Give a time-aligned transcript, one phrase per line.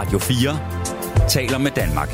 [0.00, 2.08] Radio 4 taler med Danmark.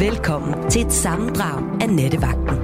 [0.00, 2.56] Velkommen til et sammendrag af Nettevagten.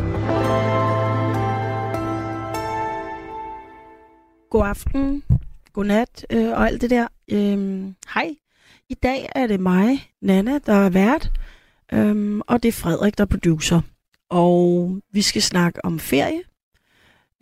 [4.51, 5.23] God aften,
[5.73, 7.07] god nat øh, og alt det der.
[7.31, 8.31] Øhm, hej,
[8.89, 11.31] i dag er det mig, Nana, der er vært,
[11.93, 13.81] øhm, og det er Frederik, der er producer.
[14.31, 16.43] Og vi skal snakke om ferie.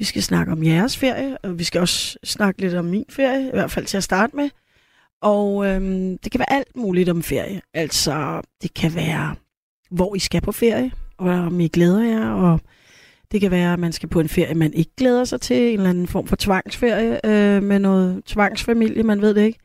[0.01, 3.47] Vi skal snakke om jeres ferie, og vi skal også snakke lidt om min ferie,
[3.47, 4.51] i hvert fald til at starte med.
[5.23, 7.61] Og øhm, det kan være alt muligt om ferie.
[7.75, 9.35] Altså, det kan være,
[9.91, 12.61] hvor I skal på ferie, og om I glæder jer, og
[13.33, 15.79] det kan være, at man skal på en ferie, man ikke glæder sig til, en
[15.79, 19.59] eller anden form for tvangsferie øh, med noget tvangsfamilie, man ved det ikke.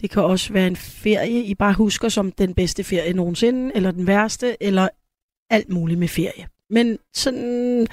[0.00, 3.90] Det kan også være en ferie, I bare husker som den bedste ferie nogensinde, eller
[3.90, 4.88] den værste, eller
[5.50, 6.46] alt muligt med ferie.
[6.70, 7.86] Men sådan,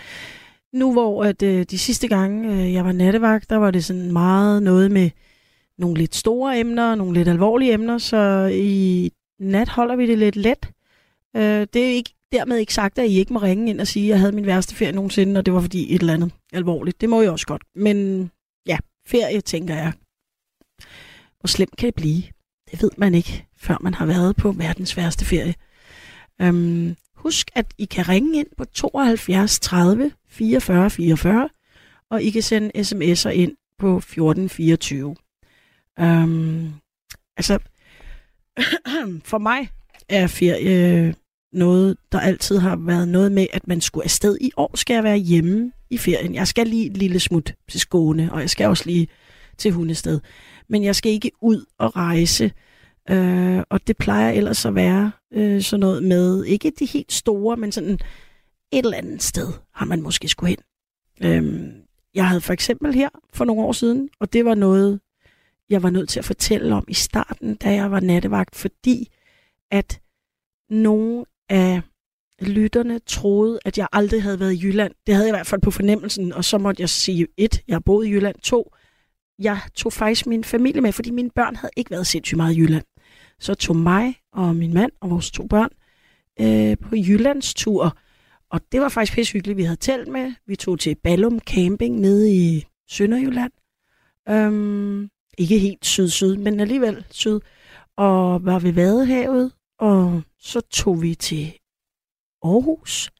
[0.74, 4.12] nu hvor at, øh, de sidste gange, øh, jeg var nattevagt, der var det sådan
[4.12, 5.10] meget noget med
[5.78, 10.36] nogle lidt store emner, nogle lidt alvorlige emner, så i nat holder vi det lidt
[10.36, 10.70] let.
[11.36, 14.06] Øh, det er ikke dermed ikke sagt, at I ikke må ringe ind og sige,
[14.06, 17.02] at jeg havde min værste ferie nogensinde, og det var fordi et eller andet alvorligt.
[17.02, 17.64] Det må jeg også godt.
[17.76, 18.32] Men
[18.66, 18.78] ja,
[19.08, 19.94] ferie, tænker jeg.
[21.40, 22.24] Hvor slemt kan det blive?
[22.72, 25.54] Det ved man ikke, før man har været på verdens værste ferie.
[26.42, 31.50] Øhm, husk, at I kan ringe ind på 72 30 44 44,
[32.10, 35.08] og I kan sende sms'er ind på 1424.
[35.08, 35.16] Um,
[36.06, 36.74] øhm,
[37.38, 37.60] altså,
[39.32, 39.70] for mig
[40.10, 41.16] er ferie
[41.54, 44.38] noget, der altid har været noget med, at man skulle afsted.
[44.42, 46.36] I år skal jeg være hjemme i ferien.
[46.36, 49.08] Jeg skal lige et lille smut til Skåne, og jeg skal også lige
[49.58, 50.20] til Hundested.
[50.70, 52.52] Men jeg skal ikke ud og rejse.
[53.10, 57.58] Øh, og det plejer ellers at være øh, sådan noget med, ikke de helt store,
[57.58, 58.00] men sådan
[58.72, 60.58] et eller andet sted har man måske skulle hen.
[61.24, 61.72] Øhm,
[62.14, 65.00] jeg havde for eksempel her for nogle år siden, og det var noget,
[65.70, 69.08] jeg var nødt til at fortælle om i starten, da jeg var nattevagt, fordi
[69.72, 70.02] at
[70.70, 71.82] nogle af
[72.42, 74.94] lytterne troede, at jeg aldrig havde været i Jylland.
[75.08, 77.84] Det havde jeg i hvert fald på fornemmelsen, og så måtte jeg sige et, jeg
[77.84, 78.36] boede i Jylland.
[78.36, 78.74] To,
[79.40, 82.60] jeg tog faktisk min familie med, fordi mine børn havde ikke været sindssygt meget i
[82.60, 82.84] Jylland.
[83.40, 85.70] Så tog mig og min mand og vores to børn
[86.42, 87.98] øh, på Jyllands tur.
[88.52, 89.58] Og det var faktisk pisse hyggeligt.
[89.58, 90.34] Vi havde telt med.
[90.48, 93.52] Vi tog til Ballum Camping nede i Sønderjylland.
[94.30, 97.40] Øhm, ikke helt syd-syd, men alligevel syd.
[97.98, 99.52] Og var ved Vadehavet
[99.82, 101.54] og så tog vi til
[102.44, 103.12] Aarhus,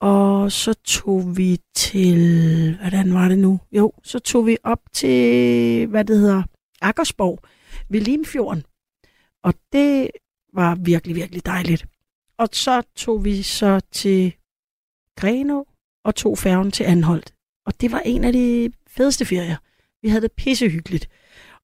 [0.00, 3.60] og så tog vi til, hvordan var det nu?
[3.72, 6.42] Jo, så tog vi op til, hvad det hedder,
[6.80, 7.38] Akersborg
[7.88, 8.64] ved Limfjorden.
[9.42, 10.10] Og det
[10.54, 11.86] var virkelig, virkelig dejligt.
[12.38, 14.34] Og så tog vi så til
[15.16, 15.64] Greno
[16.04, 17.34] og tog færgen til Anholdt.
[17.66, 19.56] Og det var en af de fedeste ferier.
[20.02, 21.08] Vi havde det pissehyggeligt.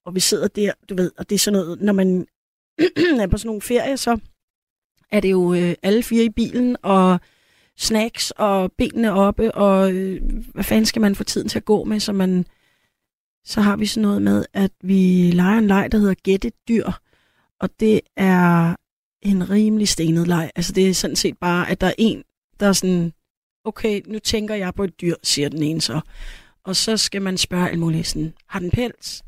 [0.04, 2.26] Og vi sidder der, du ved, og det er sådan noget, når man
[3.22, 4.18] er på sådan nogle ferier, så
[5.10, 7.20] er det jo øh, alle fire i bilen, og
[7.76, 10.22] snacks, og benene oppe, og øh,
[10.54, 12.46] hvad fanden skal man få tiden til at gå med, så man...
[13.44, 16.90] Så har vi sådan noget med, at vi leger en leg, der hedder Gætte dyr,
[17.60, 18.76] og det er
[19.22, 20.50] en rimelig stenet leg.
[20.56, 22.24] Altså det er sådan set bare, at der er en,
[22.60, 23.12] der er sådan,
[23.64, 26.00] okay, nu tænker jeg på et dyr, siger den ene så.
[26.64, 29.22] Og så skal man spørge alt muligt sådan, har den pels?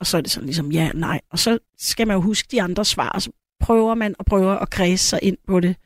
[0.00, 1.20] Og så er det sådan ligesom ja, nej.
[1.30, 4.52] Og så skal man jo huske de andre svar, og så prøver man og prøver
[4.52, 5.76] at kredse sig ind på det.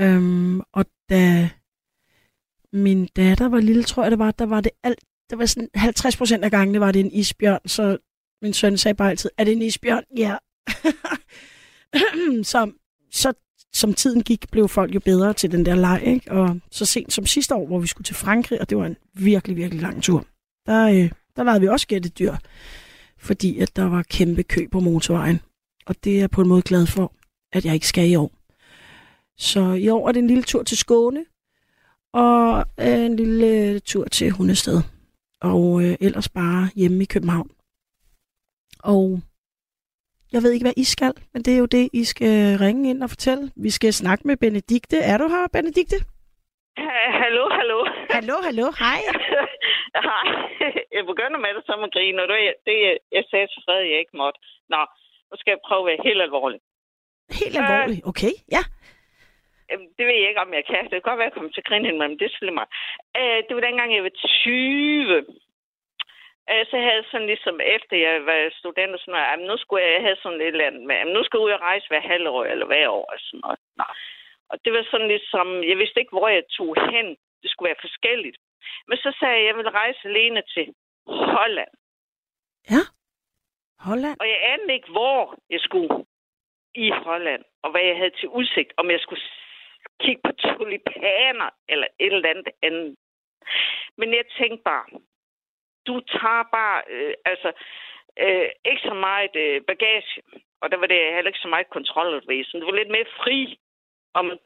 [0.00, 1.50] Øhm, og da
[2.72, 5.68] min datter var lille, tror jeg det var, der var det alt, der var sådan
[5.74, 7.98] 50 procent af gangene var det en isbjørn, så
[8.42, 10.04] min søn sagde bare altid, er det en isbjørn?
[10.16, 10.36] Ja.
[12.52, 12.70] så,
[13.10, 13.32] så
[13.72, 16.32] som tiden gik, blev folk jo bedre til den der leg, ikke?
[16.32, 18.96] Og så sent som sidste år, hvor vi skulle til Frankrig, og det var en
[19.14, 20.26] virkelig, virkelig lang tur,
[20.66, 22.34] der, øh, der legede vi også gætte dyr
[23.18, 25.40] fordi at der var kæmpe kø på motorvejen.
[25.86, 27.12] Og det er jeg på en måde glad for,
[27.52, 28.32] at jeg ikke skal i år.
[29.38, 31.24] Så i år er det en lille tur til Skåne,
[32.12, 34.82] og øh, en lille øh, tur til Hundested.
[35.40, 37.50] Og øh, ellers bare hjemme i København.
[38.78, 39.20] Og
[40.32, 43.02] jeg ved ikke, hvad I skal, men det er jo det, I skal ringe ind
[43.02, 43.44] og fortælle.
[43.56, 44.96] Vi skal snakke med Benedikte.
[45.12, 45.96] Er du her, Benedikte?
[47.22, 47.78] Hallo, hallo.
[48.16, 48.66] Hallo, hallo.
[48.82, 49.00] Hej.
[50.08, 50.26] Hej.
[50.96, 52.38] Jeg begynder med det som at grine, og det,
[52.68, 52.76] det
[53.16, 54.38] jeg sagde til Fred, jeg ikke måtte.
[54.72, 54.80] Nå,
[55.28, 56.60] nu skal jeg prøve at være helt alvorlig.
[57.40, 58.62] Helt alvorlig, okay, ja.
[59.96, 60.84] Det ved jeg ikke, om jeg kan.
[60.84, 62.68] Det kan godt være, at jeg kommer til at grine men det er mig.
[63.20, 65.26] Øh, det var dengang, jeg var 20.
[66.50, 69.84] Øh, så havde jeg sådan ligesom, efter jeg var student og sådan noget, nu skulle
[69.84, 72.44] jeg have sådan et eller andet med, nu skal jeg ud og rejse hver halvår
[72.44, 73.58] eller hver år og sådan noget.
[73.80, 73.84] Nå.
[74.50, 77.08] Og det var sådan ligesom, jeg vidste ikke, hvor jeg tog hen.
[77.42, 78.38] Det skulle være forskelligt.
[78.88, 80.66] Men så sagde jeg, at jeg ville rejse alene til
[81.06, 81.72] Holland.
[82.70, 82.82] Ja.
[83.88, 84.16] Holland.
[84.20, 86.04] Og jeg anede ikke, hvor jeg skulle
[86.74, 89.22] i Holland, og hvad jeg havde til udsigt, om jeg skulle
[90.00, 92.96] kigge på tulipaner eller et eller andet andet.
[93.98, 94.86] Men jeg tænkte bare,
[95.86, 97.52] du tager bare, øh, altså,
[98.24, 100.22] øh, ikke så meget øh, bagage,
[100.60, 102.58] og der var det heller ikke så meget kontroludvæsen.
[102.60, 103.58] Det var lidt mere fri,
[104.14, 104.38] om at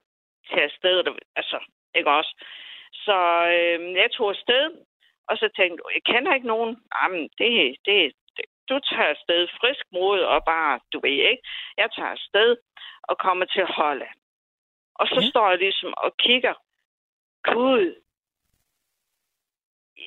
[0.51, 1.05] tage afsted,
[1.37, 1.59] altså,
[1.95, 2.33] ikke også?
[2.93, 3.17] Så
[3.55, 4.65] øh, jeg tog afsted,
[5.29, 6.73] og så tænkte jeg, jeg kender ikke nogen.
[7.03, 11.43] Jamen, det, det, det, du tager afsted frisk mod og bare, du ved ikke,
[11.77, 12.57] jeg tager afsted
[13.03, 14.19] og kommer til Holland.
[14.95, 15.29] Og så Ja.
[15.31, 16.55] står jeg ligesom og kigger.
[17.45, 17.95] Gud,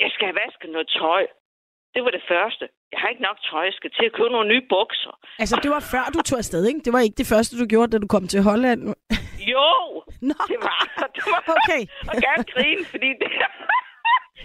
[0.01, 1.24] jeg skal have vasket noget tøj.
[1.94, 2.63] Det var det første.
[2.92, 3.63] Jeg har ikke nok tøj.
[3.69, 5.13] Jeg skal til at købe nogle nye bukser.
[5.44, 6.81] Altså, det var før du tog afsted, ikke?
[6.86, 8.81] Det var ikke det første, du gjorde, da du kom til Holland.
[9.54, 9.69] Jo,
[10.30, 10.80] Nå, det var,
[11.16, 11.81] det var okay.
[12.10, 13.30] og gerne grine, fordi det...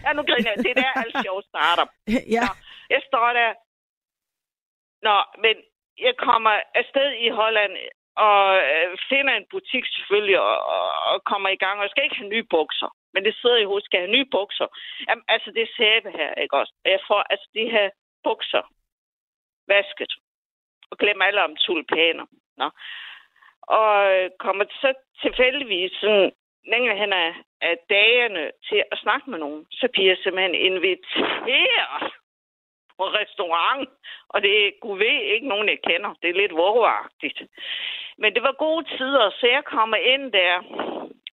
[0.04, 0.58] ja, nu griner jeg.
[0.64, 1.86] Det er der, alt sjov starter.
[2.36, 2.44] Ja,
[2.94, 3.50] Jeg står der.
[5.06, 5.54] Nå, men
[6.06, 7.72] jeg kommer afsted i Holland
[8.26, 8.42] og
[8.72, 10.56] øh, finder en butik selvfølgelig og,
[11.12, 11.76] og, kommer i gang.
[11.78, 12.90] Og jeg skal ikke have nye bukser.
[13.14, 14.66] Men det sidder i hovedet, skal jeg have nye bukser.
[15.08, 16.72] Jamen, altså, det er sæbe her, ikke også?
[16.84, 17.90] Og jeg får altså de her
[18.24, 18.62] bukser
[19.68, 20.12] vasket.
[20.90, 22.26] Og glemmer alle om tulipaner.
[22.56, 22.70] Nå.
[23.62, 24.90] Og øh, kommer så
[25.22, 26.32] tilfældigvis sådan
[26.72, 29.66] længere hen af, af dagene til at snakke med nogen.
[29.70, 32.12] Så bliver jeg simpelthen inviteret
[32.98, 33.88] på restaurant,
[34.28, 36.14] og det er gud ved ikke nogen, jeg kender.
[36.22, 37.42] Det er lidt voragtigt.
[38.18, 40.54] Men det var gode tider, så jeg kommer ind der,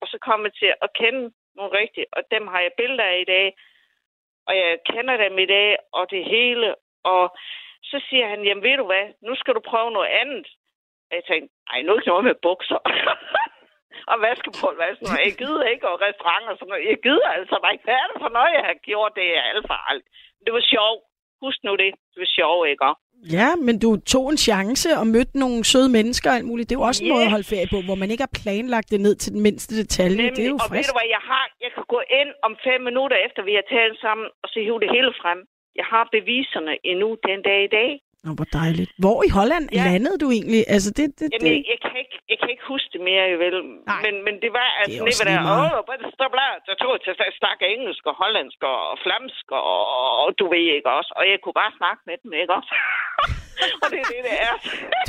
[0.01, 3.19] og så kommer jeg til at kende nogle rigtige, og dem har jeg billeder af
[3.21, 3.47] i dag,
[4.47, 6.75] og jeg kender dem i dag, og det hele,
[7.05, 7.37] og
[7.83, 10.47] så siger han, jamen ved du hvad, nu skal du prøve noget andet.
[11.09, 12.81] Og jeg tænkte, ej, nu er ikke noget med bukser.
[14.11, 15.27] og vaskepulver, hvad sådan noget.
[15.29, 16.89] Jeg gider ikke, og restauranter og sådan noget.
[16.93, 17.85] Jeg gider altså ikke.
[17.85, 19.13] Hvad er det for noget, jeg har gjort?
[19.19, 20.07] Det er alt for alt.
[20.45, 21.03] Det var sjovt.
[21.45, 21.91] Husk nu det.
[22.13, 22.91] Det var sjovt, ikke?
[23.39, 26.67] ja, men du tog en chance og mødte nogle søde mennesker og alt muligt.
[26.69, 27.15] Det er jo også en Ja.
[27.15, 29.73] måde at holde ferie på, hvor man ikke har planlagt det ned til den mindste
[29.83, 30.17] detalje.
[30.17, 30.89] Nemlig, det er jo og ved frisk.
[30.91, 33.97] du hvad, jeg har, jeg kan gå ind om fem minutter efter, vi har talt
[34.05, 35.39] sammen, og så hive det hele frem.
[35.81, 37.91] Jeg har beviserne endnu den dag i dag.
[38.25, 38.91] Nå, hvor dejligt.
[39.05, 39.85] Hvor i Holland Ja.
[39.91, 40.61] landede du egentlig?
[40.75, 41.71] Altså, det, det, Jamen, jeg, det...
[41.73, 43.57] jeg, kan ikke, jeg kan ikke huske det mere, jeg vel.
[43.91, 44.01] Nej.
[44.05, 46.75] Men, men det var altså Det er var der, åh, hvad er det bla, der
[46.83, 49.83] tog jeg til at snakke engelsk og hollandsk og flamsk og,
[50.25, 51.11] og du ved ikke også.
[51.19, 52.73] Og jeg kunne bare snakke med dem, ikke også?
[53.83, 54.55] og det er det, det er.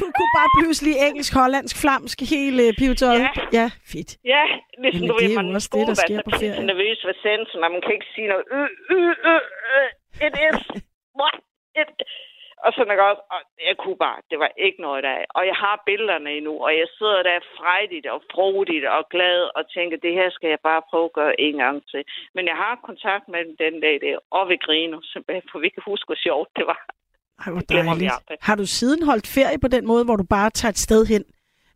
[0.02, 3.22] Du kunne bare pludselig engelsk, hollandsk, flamsk, hele pivetøjet.
[3.26, 3.32] Ja.
[3.60, 4.12] ja, fedt.
[4.34, 4.44] Ja,
[4.84, 6.66] ligesom Jamen, du det ved, er man også det, der sker på ferie.
[6.72, 8.46] Nervøs ved sensen, og man kan ikke sige noget.
[8.58, 9.42] Øh, øh, øh,
[9.74, 9.88] øh,
[10.28, 10.60] it is.
[11.22, 11.36] What?
[11.82, 11.92] It.
[12.66, 13.24] Og sådan også.
[13.36, 13.40] Og
[13.70, 15.18] jeg kunne bare, det var ikke noget der.
[15.38, 19.64] Og jeg har billederne endnu, og jeg sidder der frejdigt og frodigt og glad og
[19.76, 22.02] tænker, det her skal jeg bare prøve at gøre en gang til.
[22.36, 25.70] Men jeg har kontakt med dem den dag der, og vi griner simpelthen, for vi
[25.76, 26.82] kan huske, hvor sjovt det var.
[27.44, 28.14] Ej, hvor dejligt.
[28.48, 31.24] Har du siden holdt ferie på den måde, hvor du bare tager et sted hen?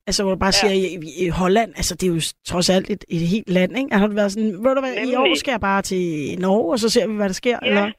[0.08, 0.60] Altså, hvor du bare Ja.
[0.62, 3.96] siger, i, i Holland, altså det er jo trods alt et, et helt land, ikke?
[3.96, 5.18] Har du været sådan, ved du hvad, i Nemlig.
[5.18, 6.04] år skal jeg bare til
[6.40, 7.60] Norge, og så ser vi, hvad der sker?
[7.62, 7.68] Ja.
[7.70, 7.92] Eller?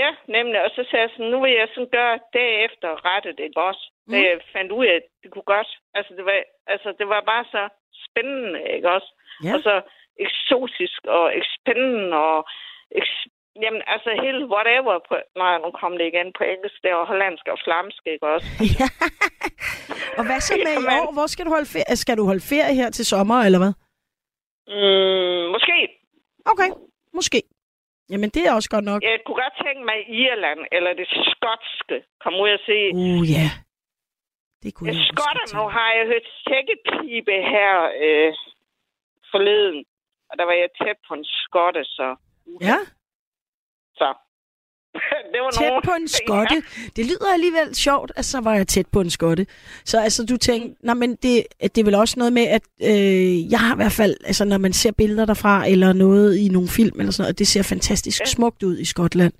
[0.00, 0.58] Ja, nemlig.
[0.64, 3.84] Og så sagde jeg sådan, nu vil jeg sådan gøre derefter rette det også.
[4.06, 4.14] Mm.
[4.14, 4.22] Mm.
[4.24, 5.70] Jeg fandt ud af, at det kunne godt.
[5.98, 6.36] Altså, det var,
[6.74, 7.62] altså, det var bare så
[8.06, 9.10] spændende, ikke også?
[9.44, 9.52] Ja.
[9.54, 9.74] Og så
[10.26, 11.24] eksotisk og
[11.56, 12.38] spændende og...
[12.98, 13.12] Eks,
[13.62, 14.94] jamen, altså hele whatever.
[15.08, 16.78] På, nej, nu kom det igen på engelsk.
[16.82, 18.48] Det var hollandsk og flamsk, ikke også?
[18.80, 18.88] ja.
[20.18, 20.98] og hvad så med i Jamen.
[20.98, 21.12] år?
[21.16, 21.96] Hvor skal du holde ferie?
[22.02, 23.72] Skal du holde ferie her til sommer, eller hvad?
[24.74, 25.76] Mm, måske.
[26.52, 26.70] Okay,
[27.18, 27.40] måske.
[28.10, 29.02] Jamen, det er også godt nok.
[29.02, 31.96] Jeg kunne godt tænke mig Irland, eller det skotske.
[32.22, 32.78] Kom ud og se.
[32.94, 33.48] Uh, ja.
[34.62, 37.74] Det kunne jeg skotter, nu har jeg hørt tækkepibe her
[38.04, 38.32] øh,
[39.32, 39.84] forleden.
[40.30, 42.16] Og der var jeg tæt på en skotte, så...
[42.60, 42.78] Ja,
[44.00, 44.08] så.
[45.32, 45.82] det var tæt nogen...
[45.84, 46.62] på en skotte.
[46.96, 49.46] Det lyder alligevel sjovt, at så var jeg tæt på en skotte.
[49.84, 53.50] Så altså, du tænkte, nej, men det, det er vel også noget med, at øh,
[53.52, 56.68] jeg har i hvert fald, altså når man ser billeder derfra, eller noget i nogle
[56.68, 58.24] film, eller sådan noget, det ser fantastisk Ja.
[58.26, 59.32] smukt ud i Skotland.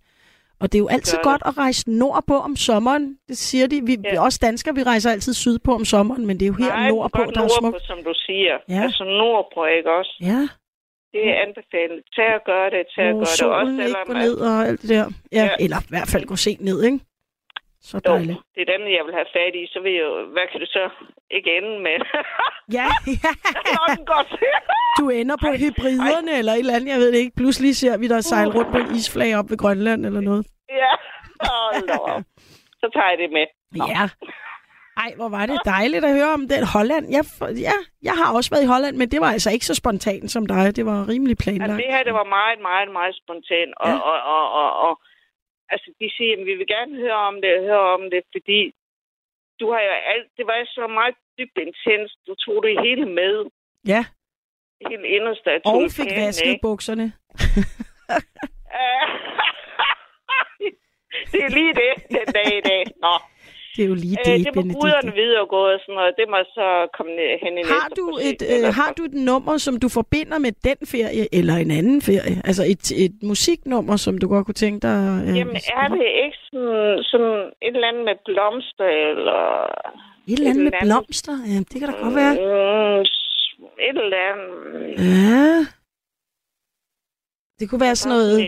[0.61, 1.25] Og det er jo altid gør det.
[1.25, 3.17] godt at rejse nordpå om sommeren.
[3.29, 3.81] Det siger de.
[3.87, 4.15] Vi, Ja.
[4.15, 4.27] ja.
[4.27, 7.23] Os danskere, vi rejser altid sydpå om sommeren, men det er jo her Nej, nordpå,
[7.35, 7.87] der er smukt.
[7.87, 8.55] som du siger.
[8.69, 8.83] Ja.
[8.83, 10.15] Altså nordpå, ikke også?
[10.23, 10.49] Ja,
[11.19, 12.01] Det er anbefalet.
[12.17, 13.59] Tag at gøre det, tag hvor gøre det.
[13.61, 15.07] Også ikke selvom, at- ned og alt det der.
[15.39, 15.65] Ja, Ja.
[15.65, 16.99] eller i hvert fald gå sent ned, ikke?
[17.89, 18.39] Så Jo, dejligt.
[18.55, 19.63] det er den, jeg vil have fat i.
[19.73, 20.85] Så vil jeg jo, hvad kan det så
[21.37, 21.97] ikke ende med?
[22.79, 22.89] Ja,
[23.25, 23.31] ja.
[24.99, 27.37] Du ender på hybriderne eller et eller andet, jeg ved det ikke.
[27.37, 30.47] Pludselig ser vi dig sejle rundt på en isflag op ved Grønland eller noget.
[30.69, 30.93] ja,
[31.89, 32.23] da op.
[32.81, 33.47] Så tager jeg det med.
[33.79, 33.85] Nå.
[33.95, 34.05] Ja.
[35.05, 37.05] Ej, hvor var det dejligt at høre om den Holland.
[37.17, 37.25] Jeg,
[37.69, 37.77] ja,
[38.09, 40.77] jeg har også været i Holland, men det var altså ikke så spontant som dig.
[40.79, 41.81] Det var rimelig Altså, planlagt.
[41.83, 43.71] det her, det var meget, meget, meget spontant.
[43.83, 43.97] Og, Ja.
[44.11, 44.93] og, og, og, og
[45.73, 48.61] altså, de siger, at vi vil gerne høre om det, høre om det, fordi
[49.61, 52.11] du har jo alt, det var så meget dybt intens.
[52.27, 53.35] Du tog det hele med.
[53.95, 54.03] Ja,
[54.91, 56.63] Helt inderste af og fik vasket ikke?
[56.63, 57.07] bukserne.
[61.33, 62.83] det er lige det, den dag i dag.
[63.05, 63.15] Nå.
[63.79, 65.21] Det er jo lige Øh, det, det må guderne Benedikte.
[65.21, 66.13] vide og gå og sådan noget.
[66.21, 66.67] Det må så
[66.97, 69.89] komme ned, hen i Har du, projekt, et, øh, har du et nummer, som du
[69.99, 72.35] forbinder med den ferie, eller en anden ferie?
[72.49, 74.97] Altså et, et musiknummer, som du godt kunne tænke dig?
[75.29, 77.35] Øh, Jamen, er det ikke sådan, sådan
[77.67, 79.41] et eller andet med blomster, eller...
[80.29, 81.35] et eller andet med et eller andet- blomster?
[81.53, 82.35] Ja, det kan da godt være.
[82.35, 83.01] Mm,
[83.89, 84.51] et eller andet...
[85.11, 85.67] Ja.
[87.59, 88.39] Det kunne være sådan noget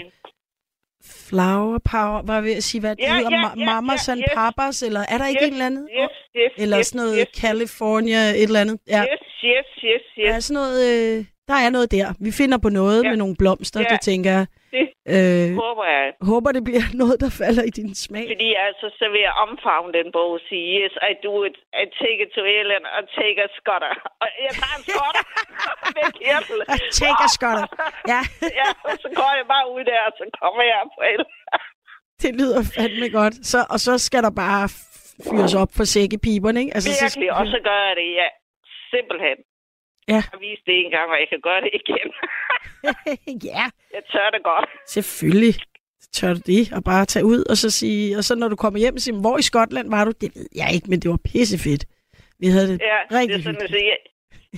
[1.04, 4.12] flower power, var jeg ved at sige, hvad det Ja, hedder, Ma- ja, mamas ja,
[4.12, 4.28] and yes.
[4.34, 5.88] papas, eller er der ikke Yes, en eller andet?
[6.00, 8.78] Yes, yes, Eller yes, sådan noget yes, California, et eller andet.
[8.88, 9.08] Ja, Yes,
[9.44, 10.34] yes, yes, der yes.
[10.36, 10.78] er sådan noget,
[11.18, 12.12] øh, der er noget der.
[12.20, 13.08] Vi finder på noget Ja.
[13.08, 13.86] med nogle blomster, Ja.
[13.90, 14.46] det tænker jeg.
[14.74, 14.84] Det
[15.14, 16.06] Øh, håber jeg.
[16.30, 18.26] håber, det bliver noget, der falder i din smag.
[18.34, 21.56] Fordi altså, så vil jeg omfavne den bog og sige, yes, I do it.
[21.82, 23.94] I take it to Ellen og take a skotter.
[24.22, 25.24] Og jeg tager en skotter
[25.96, 26.58] med kirtel.
[27.02, 27.66] Take a skotter.
[28.12, 28.20] Ja,
[28.60, 28.68] ja,
[29.04, 31.22] så går jeg bare ud der, og så kommer jeg på el.
[32.22, 33.34] det lyder fandme godt.
[33.52, 34.64] Så, og så skal der bare
[35.30, 36.72] fyres op for sækkepiberne, ikke?
[36.76, 38.28] Altså, så Virkelig, og så gør jeg det, ja.
[38.94, 39.38] Simpelthen.
[40.10, 40.14] Ja.
[40.14, 42.08] Jeg har vist det en gang, og jeg kan gøre det igen.
[43.50, 43.64] ja,
[43.96, 44.68] jeg tør det godt.
[44.86, 45.54] selvfølgelig
[46.12, 48.78] tør du det, og bare tage ud, og så sige, og så når du kommer
[48.80, 50.12] hjem, sige, hvor i Skotland var du?
[50.20, 51.84] Det ved jeg ikke, men det var pissefedt.
[52.42, 53.98] Vi havde det Ja, rigtig det er sådan, jeg,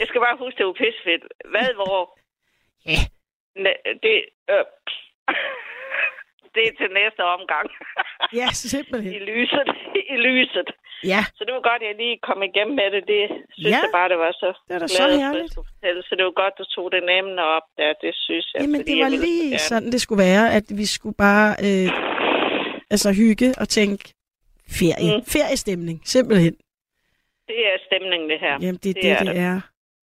[0.01, 1.25] jeg skal bare huske, det var pissefedt.
[1.53, 2.01] Hvad, hvor?
[2.93, 3.01] Ja.
[3.65, 3.73] Ne,
[4.05, 4.17] det,
[4.53, 4.65] øh,
[6.55, 7.67] det er til næste omgang.
[8.41, 9.13] Ja, I simpelthen.
[9.33, 9.69] lyset.
[10.15, 10.69] I lyset.
[11.13, 13.03] Ja, Så det var godt, at jeg lige kom igennem med det.
[13.15, 13.23] Det
[13.59, 13.79] synes Ja.
[13.85, 15.53] jeg bare, det var så det er da så herligt.
[16.09, 17.93] Så det var godt, du tog det emne op der.
[18.05, 18.63] Det synes jeg.
[18.63, 19.59] Jamen, det var ville lige gerne.
[19.71, 21.89] sådan, det skulle være, at vi skulle bare øh,
[22.95, 24.05] altså hygge og tænke
[24.81, 25.11] ferie.
[25.17, 25.25] Mm.
[25.35, 26.55] Feriestemning, simpelthen.
[27.51, 28.55] Det er stemningen, det her.
[28.65, 29.43] Jamen, det er Det det, er det, det.
[29.53, 29.61] er.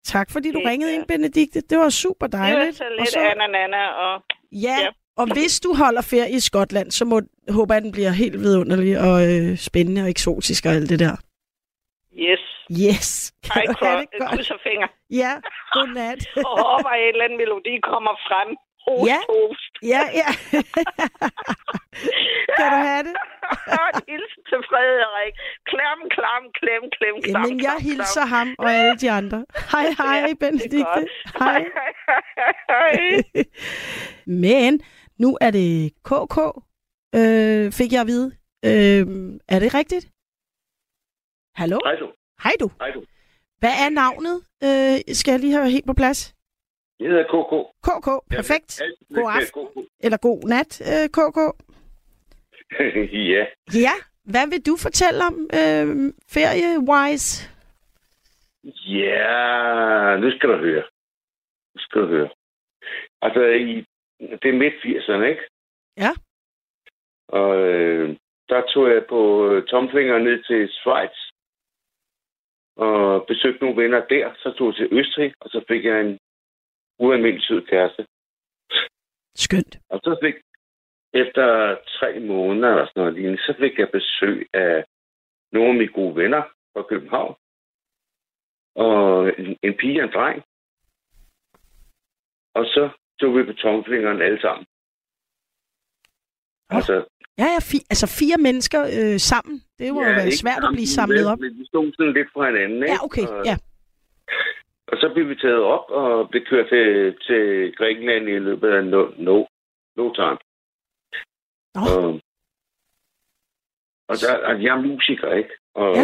[0.05, 1.61] Tak fordi du Det ringede er- ind, Benedikte.
[1.71, 2.77] Det var super Det var dejligt.
[2.77, 4.89] så Og lidt så, Anna Nana, og ja, Ja.
[5.19, 7.21] Og hvis du holder ferie i Skotland, så må,
[7.51, 11.17] håber jeg, den bliver helt vidunderlig og øh, spændende og eksotisk og alt det der.
[12.27, 12.45] yes.
[12.87, 13.09] Yes.
[13.45, 14.31] Kan Hej, du have det godt?
[14.31, 14.89] krydser fingre.
[15.23, 15.33] Ja,
[15.73, 16.21] godnat.
[16.49, 18.51] Og håber, at en eller anden melodi kommer frem.
[18.87, 19.19] Host, Ja.
[19.33, 19.73] host.
[19.93, 20.29] ja, ja.
[22.59, 23.15] kan du have det?
[23.79, 25.35] Og en hilsen til Frederik.
[25.71, 29.39] Klem, klam, klem, klem, klam, Jamen, jeg klam, hilser ham og alle de andre.
[29.73, 31.01] Hej, hej, Ja, Benedikte.
[31.39, 31.65] Hej.
[32.73, 33.23] Hej.
[34.27, 34.81] Men
[35.19, 36.37] nu er det KK,
[37.19, 38.29] øh, fik jeg at vide.
[38.65, 39.05] Øh,
[39.49, 40.05] er det rigtigt?
[41.55, 41.79] Hallo?
[41.85, 42.13] Hej du.
[42.43, 42.71] Hej du.
[42.81, 43.03] Hej du.
[43.59, 44.37] Hvad er navnet?
[44.67, 46.35] Øh, skal jeg lige have helt på plads?
[47.01, 47.53] Jeg hedder KK.
[47.87, 48.81] KK, perfekt.
[48.81, 49.87] Altid God aften.
[50.01, 51.39] Eller god nat, øh, KK.
[53.35, 53.45] ja.
[53.87, 53.95] Ja,
[54.33, 55.87] hvad vil du fortælle om øh,
[56.35, 57.31] ferie-wise?
[58.99, 60.85] Ja, nu skal du høre.
[61.75, 62.29] Nu skal du høre.
[63.23, 63.85] Altså, i,
[64.21, 65.43] det er midt 80'erne, ikke?
[65.97, 66.11] Ja.
[67.29, 68.17] Og øh,
[68.49, 71.17] der tog jeg på øh, tomfinger ned til Schweiz
[72.77, 74.35] og besøgte nogle venner der.
[74.37, 76.19] Så tog jeg til Østrig, og så fik jeg en
[76.99, 78.07] ualmindelig sød kæreste.
[79.35, 79.79] Skønt.
[79.89, 80.35] Og så fik,
[81.15, 84.85] efter tre måneder eller sådan noget lignende, så fik jeg besøg af
[85.53, 87.35] nogle af mine gode venner fra København.
[88.75, 90.43] Og en, en pige og en dreng.
[92.55, 94.67] Og så tog vi på tomfingeren alle sammen.
[96.71, 96.77] Nå.
[96.77, 97.05] Altså,
[97.39, 99.57] Ja, ja, fi, altså fire mennesker øh, sammen.
[99.79, 101.39] Det må ja, jo være svært at blive samlet men- op.
[101.39, 102.93] Men vi stod sådan lidt fra hinanden, ikke?
[102.95, 103.57] Ja, okay, Og, ja.
[104.91, 108.85] og så blev vi taget op og blev kørt til, til Grækenland i løbet af
[108.85, 109.37] no, no,
[109.97, 110.39] no time.
[111.75, 111.81] Nå.
[111.97, 112.21] Og,
[114.11, 115.51] og der, altså, jeg er musiker, ikke?
[115.75, 116.03] Og Ja.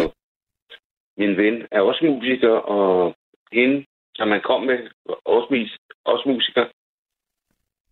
[1.17, 3.15] min ven er også musiker, og
[3.51, 5.69] hende, som man kom med, var også,
[6.05, 6.65] også musiker.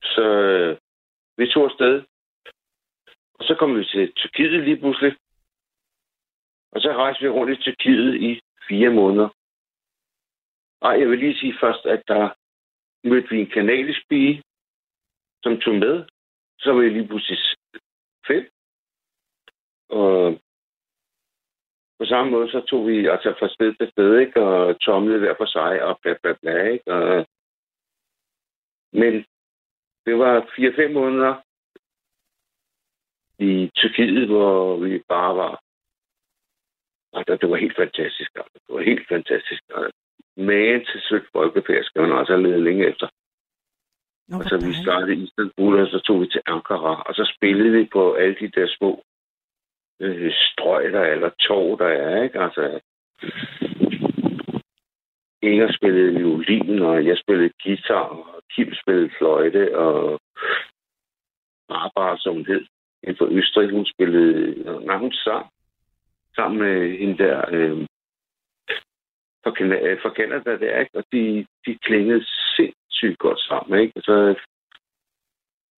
[0.03, 0.77] Så øh,
[1.37, 2.03] vi tog afsted.
[3.33, 5.17] Og så kom vi til Tyrkiet lige pludselig.
[6.71, 9.29] Og så rejste vi rundt i Tyrkiet i fire måneder.
[10.81, 12.29] Og jeg vil lige sige først, at der
[13.03, 14.43] mødte vi en kanadisk pige,
[15.43, 16.05] som tog med.
[16.59, 17.39] Så var jeg lige pludselig
[18.27, 18.49] fem.
[19.89, 20.39] Og
[21.99, 24.41] på samme måde, så tog vi altså fra sted til sted, ikke?
[24.41, 26.93] Og tomlede hver for sig, og bla bla bla, ikke?
[26.93, 27.27] Og...
[28.93, 29.25] Men
[30.05, 31.33] det var 4-5 måneder
[33.39, 35.53] i Tyrkiet, hvor vi bare var...
[37.13, 38.31] Altså, det var helt fantastisk.
[38.35, 38.53] Altså.
[38.67, 39.63] Det var helt fantastisk.
[39.75, 39.91] Altså.
[40.37, 43.07] Men til sødt folkefærd skal man også have ledet længe efter.
[44.27, 44.83] Nå, Og så vi dejligt.
[44.83, 48.35] startede i Istanbul, og så tog vi til Ankara, og så spillede vi på alle
[48.39, 49.03] de der små
[49.99, 52.39] øh, strøg, der er, eller tog, der er, ikke?
[52.39, 52.79] Altså,
[55.49, 60.19] Inger spillede violin, og jeg spillede guitar, og Kim spillede fløjte, og
[61.67, 62.65] Barbara, som hun hed,
[63.03, 65.45] en fra Østrig, hun spillede, nej, hun sang
[66.35, 67.87] sammen med hende der, øh,
[69.43, 70.97] fra, Canada, øh, fra Canada der, ikke?
[70.97, 73.93] Og de, de klingede sindssygt godt sammen, ikke?
[73.95, 74.35] Og så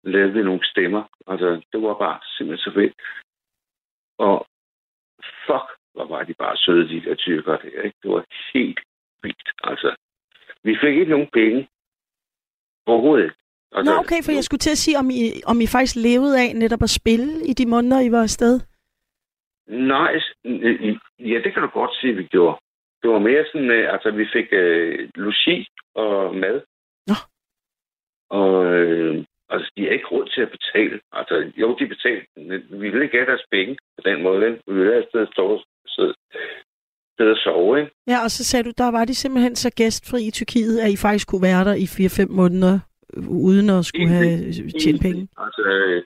[0.03, 1.05] lavede vi nogle stemmer.
[1.27, 2.95] Altså, det var bare simpelthen så fedt.
[4.19, 4.47] Og
[5.47, 7.99] fuck, hvor var de bare søde, de der tyrker der, ikke?
[8.03, 8.81] Det var helt
[9.25, 9.91] vildt, altså.
[10.65, 11.69] Vi fik ikke nogen penge.
[12.87, 13.37] Overhovedet ikke.
[13.73, 16.35] Nå, Altså, okay, for jeg skulle til at sige, om I, om I faktisk levede
[16.45, 18.61] af netop at spille i de måneder, I var afsted.
[19.67, 22.57] Nej, øh, ja, det kan du godt sige, vi gjorde.
[23.03, 26.61] Det var mere sådan, øh, altså vi fik øh, logi og mad.
[27.07, 27.19] Nå.
[28.31, 31.01] Og øh, altså, de har ikke råd til at betale.
[31.13, 32.27] Altså, jo, de betalte,
[32.71, 34.61] vi ville ikke have deres penge på den måde.
[34.67, 35.63] Vi ville have et sted stå
[37.19, 37.93] sidde, og sove, ikke?
[38.07, 40.97] Ja, og så sagde du, der var de simpelthen så gæstfri i Tyrkiet, at I
[40.97, 42.79] faktisk kunne være der i 4-5 måneder,
[43.17, 44.39] øh, uden at skulle have
[44.83, 45.29] tjent penge.
[45.39, 46.03] Altså, øh,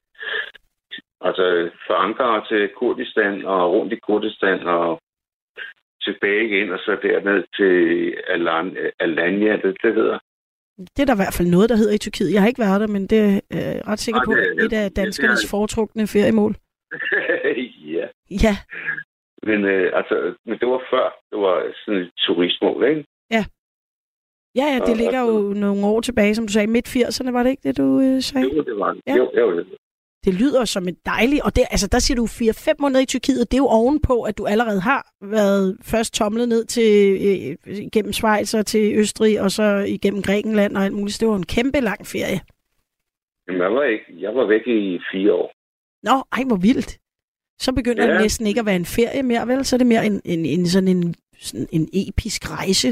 [1.20, 5.00] altså fra Ankara til Kurdistan og rundt i Kurdistan og
[6.02, 7.74] tilbage igen, og så derned til
[8.28, 10.18] Alan, Alanya, det, det hedder.
[10.96, 12.32] Det er der i hvert fald noget, der hedder i Tyrkiet.
[12.32, 14.84] Jeg har ikke været der, men det er jeg ret sikker på, er- et af
[14.84, 16.54] er- danskernes foretrukne feriemål.
[17.96, 18.56] ja, Ja,
[19.42, 23.04] men, øh, altså, men det var før, det var sådan et turistmål, ikke?
[23.30, 23.44] ja,
[24.56, 27.42] ja, det Og- ligger og- jo nogle år tilbage, som du sagde, midt 80'erne, var
[27.42, 28.48] det ikke det, du øh, sagde?
[28.56, 29.02] Jo, det var det.
[29.06, 29.16] Ja.
[29.16, 29.64] Jo, jo, jo.
[30.24, 33.50] Det lyder som et dejligt, og det, altså der siger du 4-5 måneder i Tyrkiet,
[33.50, 36.90] det er jo ovenpå, at du allerede har været først tomlet ned til
[37.26, 41.20] øh, igennem Schweiz og til Østrig, og så igennem Grækenland og alt muligt.
[41.20, 42.40] Det var en kæmpe lang ferie.
[43.46, 45.52] Men jeg var, ikke, jeg var væk i fire år.
[46.02, 46.98] Nå, ej, hvor vildt.
[47.58, 48.12] Så begynder ja.
[48.12, 49.64] Det næsten ikke at være en ferie mere, vel?
[49.64, 52.88] Så er det mere en, en, en sådan en, sådan en episk rejse.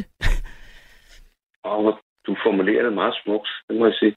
[1.64, 4.14] Og du formulerer det meget smukt, det må jeg sige.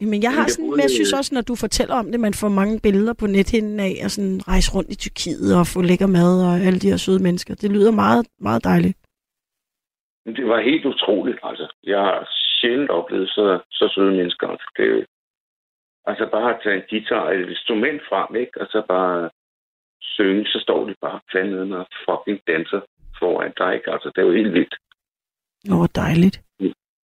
[0.00, 2.48] Men jeg har sådan, men jeg synes også, når du fortæller om det, man får
[2.48, 6.32] mange billeder på nethinden af, og sådan rejse rundt i Tyrkiet og få lækker mad
[6.48, 7.54] og alle de her søde mennesker.
[7.54, 8.96] Det lyder meget, meget dejligt.
[10.26, 11.66] Det var helt utroligt, altså.
[11.84, 12.28] Jeg har
[12.60, 14.46] sjældent oplevet så, så søde mennesker.
[14.48, 15.06] Altså, det,
[16.06, 18.60] altså bare at tage en guitar og et instrument frem, ikke?
[18.60, 19.30] Og så bare
[20.00, 22.80] synge, så står de bare fandme og fucking danser
[23.18, 23.92] foran dig, ikke?
[23.92, 24.74] Altså, det er jo helt vildt.
[25.70, 26.42] Åh, hvor dejligt.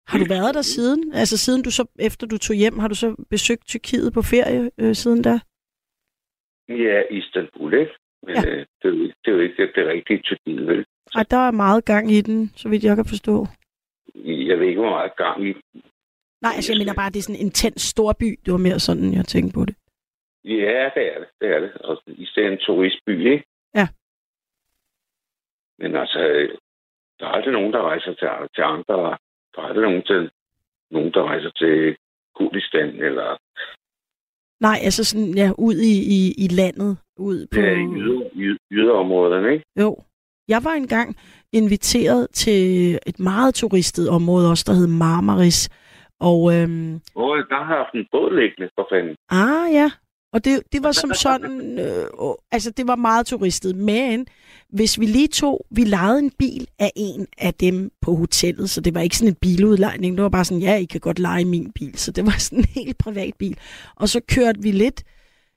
[0.09, 1.15] Har du været der siden?
[1.15, 4.71] Altså siden du så, efter du tog hjem, har du så besøgt Tyrkiet på ferie
[4.79, 5.35] øh, siden da?
[6.69, 7.93] Ja, Istanbul, ikke?
[8.23, 8.51] Men Ja.
[8.51, 10.85] øh, det, er jo, ikke- det er jo ikke det rigtige Tyrkiet, vel?
[11.15, 13.47] Ej, der er meget gang i den, så vidt jeg kan forstå.
[14.15, 15.53] Jeg ved ikke, hvor meget gang i.
[16.43, 18.39] Nej, altså jeg mener bare, at det er sådan en intens storby.
[18.45, 19.75] Det var mere sådan, jeg tænkte på det.
[20.45, 21.29] Ja, det er det.
[21.41, 21.73] Det er det.
[21.75, 23.45] Og især en turistby, ikke?
[23.75, 23.89] Ja.
[25.79, 26.19] Men altså,
[27.19, 29.19] der er aldrig nogen, der rejser til, til andre.
[29.55, 30.31] Der er aldrig nogen, til,
[30.91, 31.97] nogen, der rejser til
[32.35, 33.37] Kurdistan, eller
[34.61, 36.99] Nej, altså sådan, ja, ud i, i, i landet.
[37.19, 37.61] Ud på...
[37.61, 39.65] ja, i yder, yder, yderområderne, ikke?
[39.81, 39.97] Jo.
[40.49, 41.17] Jeg var engang
[41.53, 42.61] inviteret til
[43.07, 45.69] et meget turistet område også, der hed Marmaris.
[46.21, 49.17] Og øhm, Og der har haft en båd liggende, for fanden.
[49.31, 49.91] Ah ja,
[50.35, 52.07] og det, det var som sådan, øh,
[52.53, 54.27] altså det var meget turistet, men
[54.69, 58.81] hvis vi lige tog, vi lejede en bil af en af dem på hotellet, så
[58.81, 61.45] det var ikke sådan en biludlejning, det var bare sådan, ja, I kan godt lege
[61.45, 63.59] min bil, så det var sådan en helt privat bil.
[63.97, 65.03] Og så kørte vi lidt,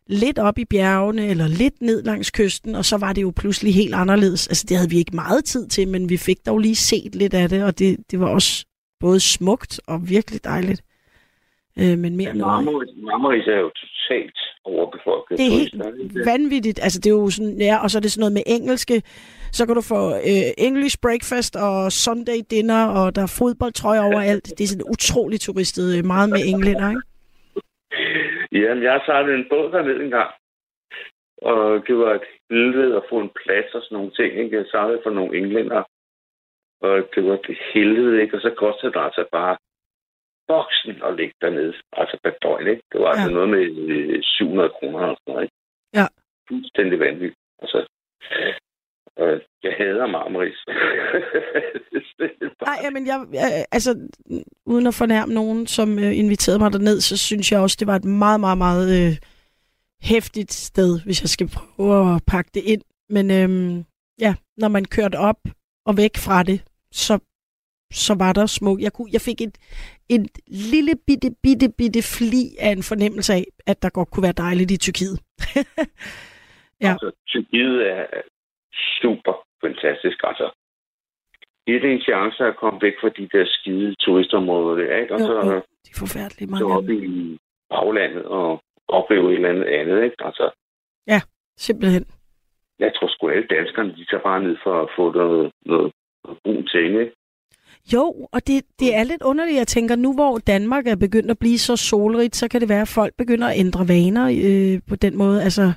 [0.08, 3.74] lidt op i bjergene, eller lidt ned langs kysten, og så var det jo pludselig
[3.74, 4.48] helt anderledes.
[4.48, 7.34] Altså det havde vi ikke meget tid til, men vi fik dog lige set lidt
[7.34, 8.66] af det, og det, det var også
[9.00, 10.84] både smukt og virkelig dejligt.
[11.82, 12.66] Øh, men mere noget.
[12.66, 15.38] Marmaris, Marmaris er jo totalt overbefolket.
[15.38, 15.76] Det er helt
[16.26, 16.80] vanvittigt.
[16.86, 18.96] Altså, det er jo sådan, ja, og så er det sådan noget med engelske.
[19.58, 24.46] Så kan du få øh, English breakfast og Sunday dinner, og der er fodboldtrøjer overalt.
[24.58, 27.02] Det er sådan utroligt turistet, øh, meget med englænder, ikke?
[28.52, 30.32] Jamen, jeg sejlet en båd derned en gang.
[31.42, 34.32] Og det var et helvede at få en plads og sådan nogle ting.
[34.44, 34.58] Ikke?
[34.58, 35.82] Jeg sejlede for nogle englænder.
[36.82, 38.36] Og det var et helvede, ikke?
[38.38, 39.58] Og så kostede det altså bare
[40.48, 41.74] boksen at ligge dernede.
[42.02, 42.84] Altså per døgn, ikke?
[42.92, 43.12] Det var ja.
[43.12, 43.34] altså Ja.
[43.38, 45.56] noget med øh, 700 kroner og sådan noget, ikke?
[46.00, 46.08] Ja.
[46.50, 47.40] Fuldstændig vanvittigt.
[47.62, 47.80] Altså,
[49.20, 50.60] øh, jeg hader Marmaris.
[52.68, 53.92] Nej, men jeg, øh, altså,
[54.66, 57.96] uden at fornærme nogen, som øh, inviterede mig derned, så synes jeg også, det var
[57.96, 59.14] et meget, meget, meget øh,
[60.02, 62.82] hæftigt sted, hvis jeg skal prøve at pakke det ind.
[63.10, 63.84] Men øh,
[64.20, 65.40] ja, når man kørte op
[65.86, 67.20] og væk fra det, så
[67.92, 68.82] så var der smuk.
[68.82, 69.58] Jeg, kunne, jeg fik et,
[70.10, 74.42] et lille bitte, bitte, bitte fli af en fornemmelse af, at der godt kunne være
[74.46, 75.20] dejligt i Tyrkiet.
[76.82, 76.92] Ja.
[76.92, 78.06] Altså, Tyrkiet er
[79.02, 80.18] super fantastisk.
[80.24, 80.48] Altså,
[81.68, 85.14] det er en chance at komme væk fra de der skide turistområder der, ikke?
[85.14, 85.56] Og Jo, så, jo.
[85.86, 87.38] De er forfærdelige, så mange af op i
[87.70, 90.16] baglandet og opleve et eller andet andet, ikke?
[90.20, 90.52] Altså,
[91.58, 92.06] Simpelthen.
[92.80, 95.92] jeg tror sgu alle danskerne, de tager bare ned for at få noget, noget,
[96.24, 97.14] noget brun ting, ikke?
[97.94, 99.58] Jo, og det, det er lidt underligt.
[99.58, 102.82] Jeg tænker, nu hvor Danmark er begyndt at blive så solrigt, så kan det være,
[102.82, 105.44] at folk begynder at ændre vaner øh, på den måde.
[105.44, 105.74] Altså,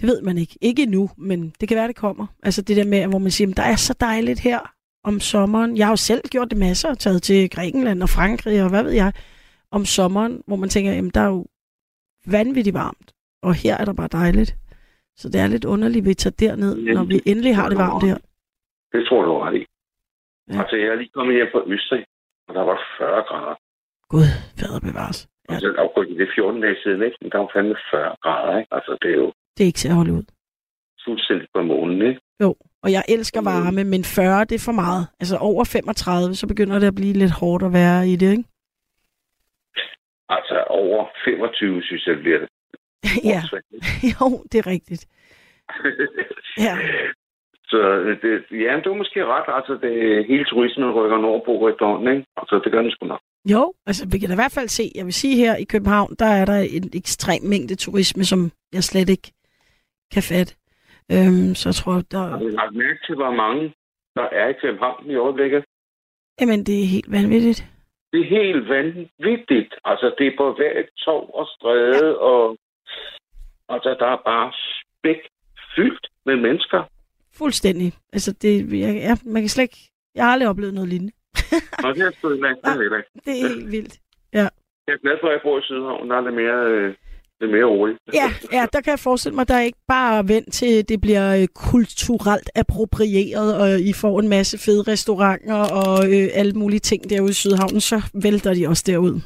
[0.00, 0.58] det ved man ikke.
[0.60, 2.26] Ikke endnu, men det kan være, det kommer.
[2.42, 4.58] Altså det der med, hvor man siger, "Men der er så dejligt her
[5.04, 5.76] om sommeren.
[5.76, 8.82] Jeg har jo selv gjort det masser, og taget til Grækenland og Frankrig, og hvad
[8.82, 9.12] ved jeg,
[9.70, 11.46] om sommeren, hvor man tænker, jamen der er jo
[12.26, 14.56] vanvittigt varmt, og her er der bare dejligt.
[15.16, 18.04] Så det er lidt underligt, at vi tager derned, når vi endelig har det varmt
[18.04, 18.16] her.
[18.92, 19.64] Det tror du ret i.
[20.52, 20.58] Ja.
[20.60, 22.04] Altså, jeg er lige kommet hjem fra Østrig,
[22.48, 23.56] og der var 40 grader.
[24.12, 25.20] Gud, fader bevares.
[25.48, 25.54] Ja.
[25.54, 27.16] Altså, var, det er 14 dage siden, ikke?
[27.22, 28.74] Men der var fandme 40 grader, ikke?
[28.76, 30.24] Altså, det er jo Det er ikke til at holde ud.
[31.06, 32.20] fuldstændig på månen, ikke?
[32.84, 35.06] Og jeg elsker varme, men 40, det er for meget.
[35.20, 38.44] Altså over 35, så begynder det at blive lidt hårdt at være i det, ikke?
[40.28, 42.48] Altså, over 25, synes jeg, bliver det.
[43.32, 43.40] ja,
[44.14, 45.06] jo, det er rigtigt.
[46.66, 46.74] Ja.
[47.72, 47.78] Så
[48.22, 49.48] det, ja, du er måske ret.
[49.58, 52.26] Altså, det, hele turismen rykker nordpå efterhånden, ikke?
[52.36, 53.20] Altså, det gør den sgu nok.
[53.54, 56.10] Jo, altså vi kan da i hvert fald se, jeg vil sige her i København,
[56.18, 58.40] der er der en ekstrem mængde turisme, som
[58.72, 59.28] jeg slet ikke
[60.14, 60.52] kan fatte.
[61.12, 62.38] Øhm, så jeg tror, Har der...
[62.38, 63.74] du lagt mærke til, hvor mange
[64.16, 65.64] der er i København i øjeblikket?
[66.40, 67.60] Jamen, det er helt vanvittigt.
[68.12, 69.74] Det er helt vanvittigt.
[69.84, 72.24] Altså, det er på hver tog og stræde, ja.
[72.30, 72.56] og
[73.68, 75.20] altså, der er bare spæk
[75.76, 76.82] fyldt med mennesker.
[77.34, 77.92] Fuldstændig.
[78.12, 79.90] Altså, det, jeg, jeg, man kan slet ikke...
[80.14, 81.12] Jeg har aldrig oplevet noget lignende.
[81.84, 83.02] Og det er sgu ikke, det er.
[83.24, 83.94] Det er helt vildt.
[84.32, 86.10] Jeg er glad for, at jeg bor i Sydhavn.
[86.10, 86.94] Der er lidt mere, øh,
[87.40, 87.98] lidt mere roligt.
[88.14, 91.00] Ja, ja, der kan jeg forestille mig, at der er ikke bare vent til, det
[91.00, 96.80] bliver øh, kulturelt approprieret, og I får en masse fede restauranter og øh, alle mulige
[96.80, 99.20] ting derude i Sydhavnen, så vælter de også derud.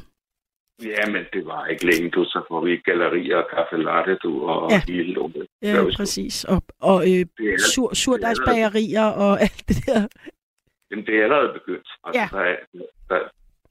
[0.82, 2.24] Ja, men det var ikke længe, du.
[2.24, 4.74] Så får vi gallerier og kaffe latte, du, og Ja.
[4.76, 4.92] ja.
[4.92, 5.46] hele lortet.
[5.62, 6.44] Ja, præcis.
[6.44, 10.06] Og, og øh, er, sur, surdejsbagerier og alt det der.
[10.90, 11.88] jamen, det er allerede begyndt.
[12.04, 12.28] Altså, Ja.
[12.32, 12.56] der er,
[13.08, 13.20] der,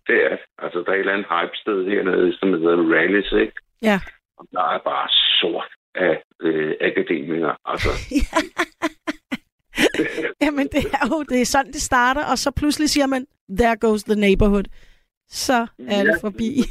[0.08, 3.54] det er, altså, der er et eller andet hype-sted hernede, som hedder Rallies, ikke?
[3.82, 4.00] Ja.
[4.38, 5.10] Og der er bare
[5.42, 7.56] sort af øh, akademikere.
[7.66, 7.90] Altså,
[10.42, 13.28] Jamen, det er jo det er sådan, det starter, og så pludselig siger man,
[13.60, 14.64] there goes the neighborhood.
[15.30, 16.18] Så er det Ja.
[16.22, 16.50] forbi.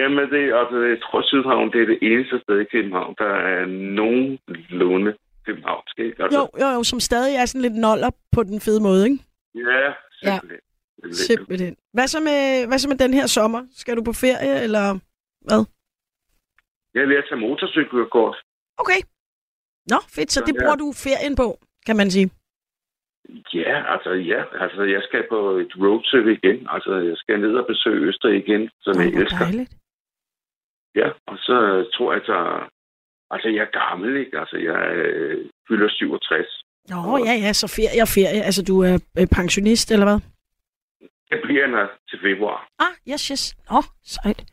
[0.00, 3.66] Jamen, det, altså, jeg tror, Sydhavn det er det eneste sted i København, der er
[4.00, 6.22] nogenlunde københavnsk, ikke?
[6.22, 9.18] Altså, jo, jo, jo, som stadig er sådan lidt noller på den fede måde, ikke?
[9.54, 10.60] Ja, simpelthen.
[11.04, 11.12] Ja.
[11.12, 11.76] Simpelthen.
[11.92, 13.62] Hvad så, med, hvad så med den her sommer?
[13.76, 14.84] Skal du på ferie, eller
[15.48, 15.64] hvad?
[16.94, 18.36] Jeg er ved at tage motorcykelkort.
[18.78, 19.00] Okay.
[19.90, 20.32] Nå, fedt.
[20.32, 20.60] Så Så det ja.
[20.60, 22.30] bruger du ferien på, kan man sige.
[23.54, 24.44] Ja, altså ja.
[24.60, 26.66] Altså, jeg skal på et roadtrip igen.
[26.70, 29.38] Altså, jeg skal ned og besøge Østrig igen, som jeg elsker.
[29.38, 29.72] dejligt.
[30.94, 32.68] Ja, og så tror jeg, at jeg...
[33.30, 34.38] Altså, jeg er gammel, ikke?
[34.38, 36.64] Altså, jeg øh, fylder 67.
[36.88, 38.42] Nå, ja, ja, så ferie og ferie.
[38.48, 40.20] Altså, du er øh, pensionist, eller hvad?
[41.30, 42.68] Jeg bliver her til februar.
[42.78, 43.56] Ah, yes, yes.
[43.70, 44.44] Nå, sejt.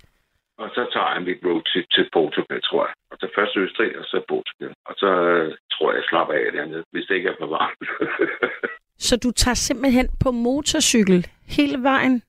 [0.64, 2.94] Og så tager jeg mit roadtrip til Portugal, tror jeg.
[3.12, 4.74] Og så først Østrig, og så Portugal.
[4.90, 7.84] Og så øh, tror jeg, jeg slapper af dernede, hvis det ikke er for varmt.
[9.08, 12.24] Så du tager simpelthen på motorcykel hele vejen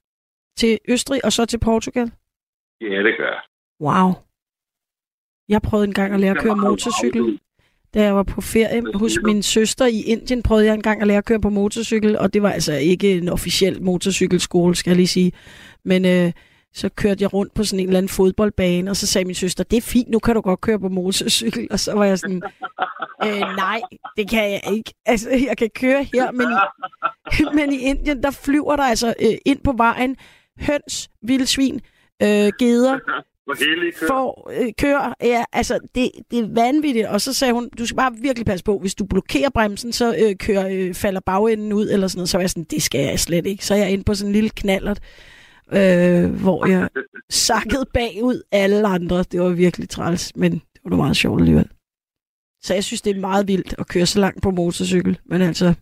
[0.57, 2.11] til Østrig og så til Portugal?
[2.81, 3.43] ja, det gør jeg.
[3.81, 4.09] Wow.
[5.49, 7.41] Jeg prøvede engang at lære at køre motorcykel.
[7.95, 11.19] Da jeg var på ferie hos min søster i Indien, prøvede jeg engang at lære
[11.19, 15.07] at køre på motorcykel, og det var altså ikke en officiel motorcykelskole, skal jeg lige
[15.07, 15.33] sige.
[15.85, 16.33] Men øh,
[16.75, 19.65] så kørte jeg rundt på sådan en eller anden fodboldbane, og så sagde min søster,
[19.65, 21.69] det er fint, nu kan du godt køre på motorcykel.
[21.71, 22.43] Og så var jeg sådan,
[23.25, 23.81] øh, nej,
[24.17, 24.95] det kan jeg ikke.
[25.07, 29.35] Altså, jeg kan køre her, men i, men i Indien, der flyver der altså øh,
[29.47, 30.17] ind på vejen
[30.61, 31.81] høns, vildsvin,
[32.23, 32.99] øh, geder,
[34.09, 35.15] får øh, kører.
[35.23, 37.07] Ja, altså, det, det er vanvittigt.
[37.07, 40.15] Og så sagde hun, du skal bare virkelig passe på, hvis du blokerer bremsen, så
[40.15, 42.29] øh, kører, øh, falder bagenden ud, eller sådan noget.
[42.29, 43.65] Så var jeg sådan, det skal jeg slet ikke.
[43.65, 45.01] Så er jeg inde på sådan en lille knallert,
[45.81, 46.89] øh, hvor jeg
[47.31, 49.19] sakkede bagud alle andre.
[49.19, 51.69] Det var virkelig træls, men det var da meget sjovt alligevel.
[52.61, 55.19] Så jeg synes, det er meget vildt at køre så langt på motorcykel.
[55.25, 55.75] Men altså,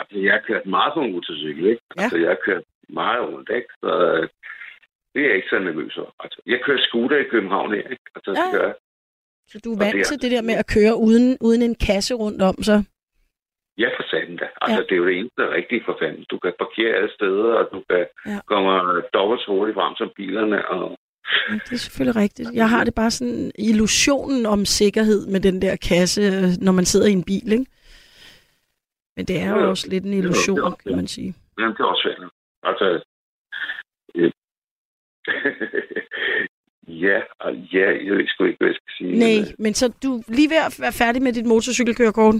[0.00, 1.82] Altså, jeg har kørt meget på motorcykel, ikke?
[1.98, 2.02] Ja.
[2.02, 3.68] Altså, jeg har kørt meget rundt, ikke?
[3.82, 4.28] Så øh,
[5.12, 6.10] det er jeg ikke så nervøs over.
[6.24, 8.04] Altså, jeg kører scooter i København her, ikke?
[8.16, 8.62] Altså, Ja.
[8.62, 8.74] jeg.
[9.50, 11.74] så du er vant det er- til det der med at køre uden, uden en
[11.74, 12.76] kasse rundt om, så?
[13.78, 14.46] Ja, for satan da.
[14.62, 14.74] Altså, Ja.
[14.76, 14.82] ja.
[14.82, 16.24] det er jo det eneste rigtige for fanden.
[16.30, 18.32] Du kan parkere alle steder, og du kan Ja.
[18.32, 18.38] ja.
[18.46, 18.70] komme
[19.14, 20.68] dobbelt så hurtigt frem som bilerne.
[20.68, 20.98] Og...
[21.48, 22.48] Ja, det er selvfølgelig rigtigt.
[22.54, 26.84] Jeg har det bare sådan illusionen om sikkerhed med den der kasse, øh, når man
[26.84, 27.66] sidder i en bil, ikke?
[29.16, 29.68] Men det er jo jo.
[29.70, 30.70] også lidt en illusion, jo.
[30.70, 31.34] kan man sige.
[31.58, 32.30] Jamen, det er også svært.
[32.62, 32.86] Altså...
[34.14, 34.30] Øh...
[37.04, 39.18] ja, og ja, jeg ved sgu ikke, hvad jeg skal sige.
[39.18, 42.34] Nej, men, øh, så du er lige ved at være færdig med dit motorcykelkørekort?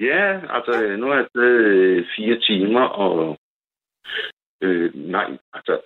[0.00, 3.38] Ja, altså, nu har jeg taget øh, fire timer, og...
[4.60, 5.80] Øh, nej, altså...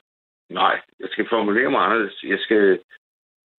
[0.50, 2.22] Nej, jeg skal formulere mig anderledes.
[2.22, 2.81] Jeg skal...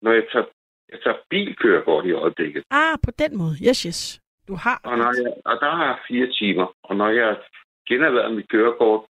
[0.03, 0.45] Når jeg tager,
[0.93, 3.55] jeg tager bilkørekort i øjeblikket, Ah, på den måde.
[3.69, 4.21] Yes, yes.
[4.49, 4.81] Du har...
[4.85, 7.37] og, når jeg, og der har jeg fire timer, og når jeg
[7.88, 9.05] generhvervet mit kørekort,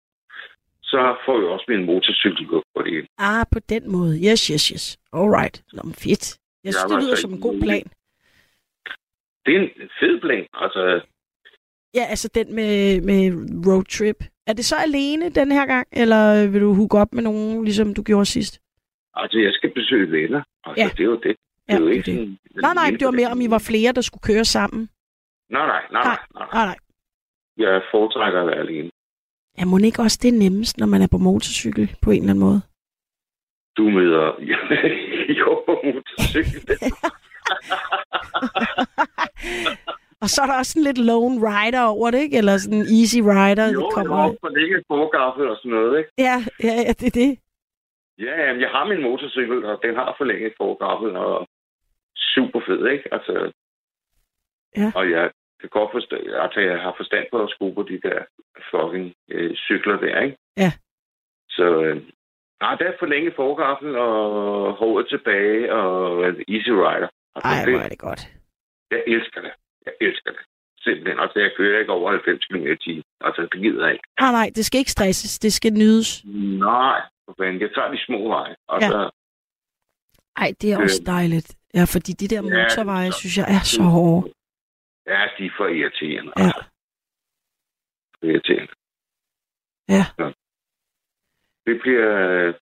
[0.83, 3.07] så får jeg også min motorcykelkørekort igen.
[3.19, 4.15] Ah, på den måde.
[4.31, 4.99] Yes, yes, yes.
[5.13, 5.63] Alright.
[5.73, 6.39] Nå, men fedt.
[6.65, 7.87] Jeg synes, Jeg det lyder så som en god plan.
[9.47, 10.47] Det er en fed plan.
[10.53, 11.01] Altså,
[11.95, 13.33] Ja, altså den med, med
[13.67, 14.25] roadtrip.
[14.47, 17.95] Er det så alene den her gang, eller vil du hooke op med nogen, ligesom
[17.95, 18.59] du gjorde sidst?
[19.15, 20.43] altså jeg skal besøge venner.
[20.65, 20.89] Altså, Ja.
[20.89, 21.23] det er jo det.
[21.25, 21.37] Det
[21.69, 22.15] Ja, er jo det er ikke det.
[22.19, 22.39] sådan...
[22.63, 24.89] Nej, nej, det var mere, om I var flere, der skulle køre sammen.
[25.51, 26.19] Nej, nej, nej, nej.
[26.35, 26.47] nej.
[26.53, 26.77] Nej, nej.
[27.57, 28.91] Jeg foretrækker at være alene.
[29.59, 32.31] Ja, må ikke også det er nemmest, når man er på motorcykel på en eller
[32.31, 32.61] anden måde?
[33.77, 34.27] Du møder...
[35.41, 36.61] jo, på motorcykel.
[40.23, 42.37] Og så er der også sådan lidt lone rider over det, ikke?
[42.41, 44.25] Eller sådan en easy rider, jo, kommer...
[44.25, 46.11] jo, for det ikke forgaffel og sådan noget, ikke?
[46.19, 47.33] Ja, ja, ja, det er det.
[48.27, 51.49] Ja, jamen, jeg har min motorcykel, og den har forlænget forgaffel, og
[52.35, 53.15] super fed, ikke?
[53.15, 53.53] Altså,
[54.77, 54.93] Ja.
[54.95, 55.31] Og jeg
[55.61, 58.19] kan godt forstå, altså, jeg har forstand på at skrue på de der
[58.71, 60.37] fucking øh, cykler der, ikke?
[60.57, 60.73] Ja.
[61.49, 61.97] Så, øh,
[62.61, 67.09] nej, der er forlænget forgaffel, og håret tilbage, og easy rider.
[67.35, 68.29] Altså, Ej, hvor er det godt.
[68.91, 69.53] Jeg elsker det.
[69.87, 70.41] Jeg elsker det.
[70.85, 71.19] Simpelthen.
[71.19, 73.05] Altså, jeg kører ikke over 90 km i timen.
[73.21, 74.05] Altså, det gider jeg ikke.
[74.21, 75.39] Nej, nej, det skal ikke stresses.
[75.39, 76.25] Det skal nydes.
[76.71, 77.61] Nej, for fanden.
[77.61, 78.57] Jeg tager de små veje.
[78.69, 78.89] Og Ja.
[78.89, 79.11] så,
[80.37, 80.83] Ej, det er Øh.
[80.83, 81.57] også dejligt.
[81.75, 84.33] Ja, fordi de der Ja, motorveje, så- synes jeg, er så hårde.
[85.07, 86.33] ja, de er for irriterende.
[86.39, 86.45] Ja.
[86.45, 86.65] Altså.
[88.23, 88.73] Irriterende.
[89.89, 90.05] Ja.
[90.19, 90.33] Så.
[91.67, 92.09] Det bliver,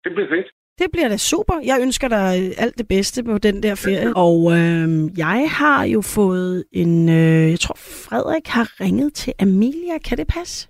[0.05, 0.49] det bliver fedt.
[0.79, 1.55] Det bliver da super.
[1.64, 4.12] Jeg ønsker dig øh, alt det bedste på den der ferie.
[4.17, 4.88] Og øh,
[5.19, 7.09] jeg har jo fået en...
[7.09, 7.75] Øh, jeg tror,
[8.07, 9.99] Frederik har ringet til Amelia.
[9.99, 10.69] Kan det passe?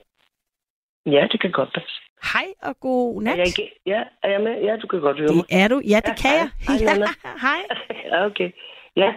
[1.07, 1.95] Ja, det kan godt passe.
[2.33, 3.39] Hej og god Er nat.
[3.39, 4.55] jeg, ikke- ja, er jeg med?
[4.69, 5.45] Ja, du kan godt høre mig.
[5.51, 5.81] Det er du.
[5.93, 6.39] Ja, det Ja, kan hej.
[6.41, 6.49] jeg.
[6.69, 6.95] Hej, Ja,
[7.47, 7.61] hej.
[8.13, 8.49] ja, okay.
[8.97, 9.11] Ja,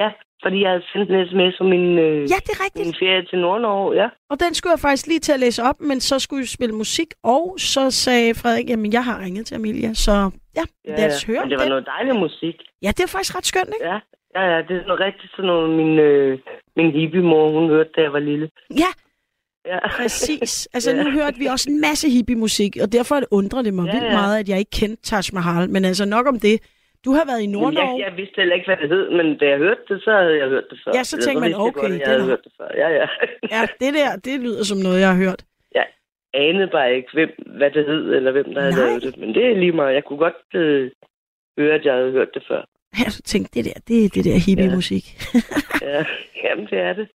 [0.00, 0.08] ja,
[0.44, 2.86] fordi jeg havde sendt en sms om min, øh, Ja, det er rigtigt.
[2.86, 4.08] min ferie til Nordnorge, ja.
[4.30, 6.74] Og den skulle jeg faktisk lige til at læse op, men så skulle vi spille
[6.74, 10.12] musik, og så sagde Frederik, jamen jeg har ringet til Amelia, så
[10.58, 11.70] ja, ja lad os høre Men det var den.
[11.70, 12.56] noget dejlig musik.
[12.82, 13.86] Ja, det er faktisk ret skønt, ikke?
[13.90, 13.98] Ja,
[14.36, 16.38] ja, ja det er noget rigtigt sådan noget, min, øh,
[16.76, 18.50] min hippie-mor, hun hørte, da jeg var lille.
[18.70, 18.90] Ja,
[19.66, 19.88] Ja.
[19.96, 20.52] præcis.
[20.74, 21.02] Altså Ja.
[21.02, 24.12] nu hørte vi også en masse hippie-musik, og derfor undrer det mig Ja, vildt ja.
[24.12, 25.70] meget, at jeg ikke kendte Taj Mahal.
[25.70, 26.60] Men altså nok om det.
[27.04, 27.90] Du har været i Nordnorge.
[27.98, 30.36] jeg, jeg vidste heller ikke, hvad det hed, men da jeg hørte det, så havde
[30.42, 30.92] jeg hørt det før.
[30.98, 32.68] Ja, så tænkte man, jeg okay, godt, at jeg havde hørt det før.
[32.82, 33.06] Ja, ja.
[33.54, 35.42] Ja, det der, det lyder som noget, jeg har hørt.
[36.36, 38.86] anede bare ikke, hvem, hvad det hed, eller hvem der havde Nej.
[38.86, 39.16] lavet det.
[39.16, 39.94] Men det er lige meget.
[39.94, 40.90] Jeg kunne godt øh,
[41.58, 42.62] høre, at jeg havde hørt det før.
[42.98, 45.04] Jeg tænkte, det der, det er det der hippie-musik.
[45.82, 46.04] Ja,
[46.44, 47.08] jamen det er det.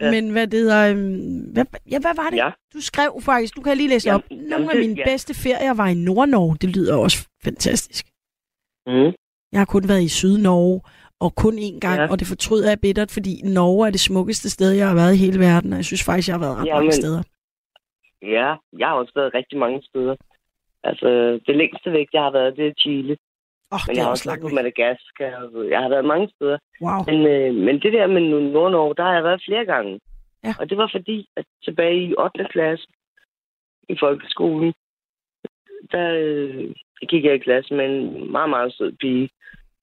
[0.00, 0.10] Ja.
[0.10, 2.36] Men hvad det hedder, øhm, hvad, ja, hvad var det?
[2.36, 2.50] Ja.
[2.74, 4.30] Du skrev faktisk, du kan lige læse Jamen, op.
[4.30, 5.04] Nogle jamen, af det- mine ja.
[5.04, 6.56] bedste ferier var i Nordnorge.
[6.60, 8.06] Det lyder også fantastisk.
[8.86, 9.12] Mm.
[9.52, 10.80] Jeg har kun været i Sydnorge,
[11.20, 12.10] og kun én gang, ja.
[12.10, 15.22] Og det fortryder jeg bittert, fordi Norge er det smukkeste sted, jeg har været i
[15.24, 17.22] hele verden, og jeg synes faktisk, jeg har været ret Jamen, mange steder.
[18.22, 20.16] Ja, jeg har også været rigtig mange steder.
[20.84, 21.08] Altså,
[21.46, 23.16] det længste væk, jeg har været, det er Chile.
[23.74, 24.48] Oh, Men det jeg har også været på.
[24.48, 25.66] Madagaskar.
[25.74, 26.58] Jeg har været mange steder.
[26.82, 27.00] Wow.
[27.08, 28.22] Men, øh, men det der med
[28.54, 30.00] Nord-Norge, der har jeg været flere gange.
[30.44, 30.54] Ja.
[30.60, 32.46] Og det var fordi, at tilbage i 8.
[32.50, 32.86] klasse
[33.88, 34.72] i folkeskolen,
[35.92, 36.74] der øh,
[37.08, 39.30] gik jeg i klasse med en meget, meget sød pige,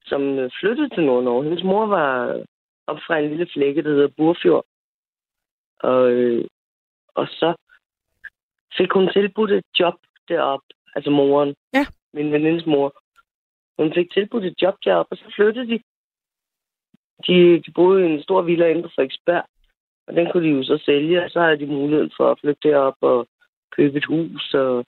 [0.06, 1.44] som øh, flyttede til Nord-Norge.
[1.44, 2.42] Hendes mor var
[2.86, 4.64] op fra en lille flække, der hedder Burfjord.
[5.80, 6.44] Og, øh,
[7.14, 7.54] og så
[8.76, 9.94] fik hun tilbudt et job
[10.28, 10.60] derop,
[10.94, 11.86] altså moren, Ja.
[12.12, 13.02] min venindes mor.
[13.78, 15.80] Hun fik tilbudt et job derop, og så flyttede de.
[17.26, 19.44] De, de boede i en stor villa inde på Frederiksberg,
[20.06, 22.68] og den kunne de jo så sælge, og så havde de muligheden for at flytte
[22.68, 23.26] derop og
[23.76, 24.54] købe et hus.
[24.54, 24.84] Og...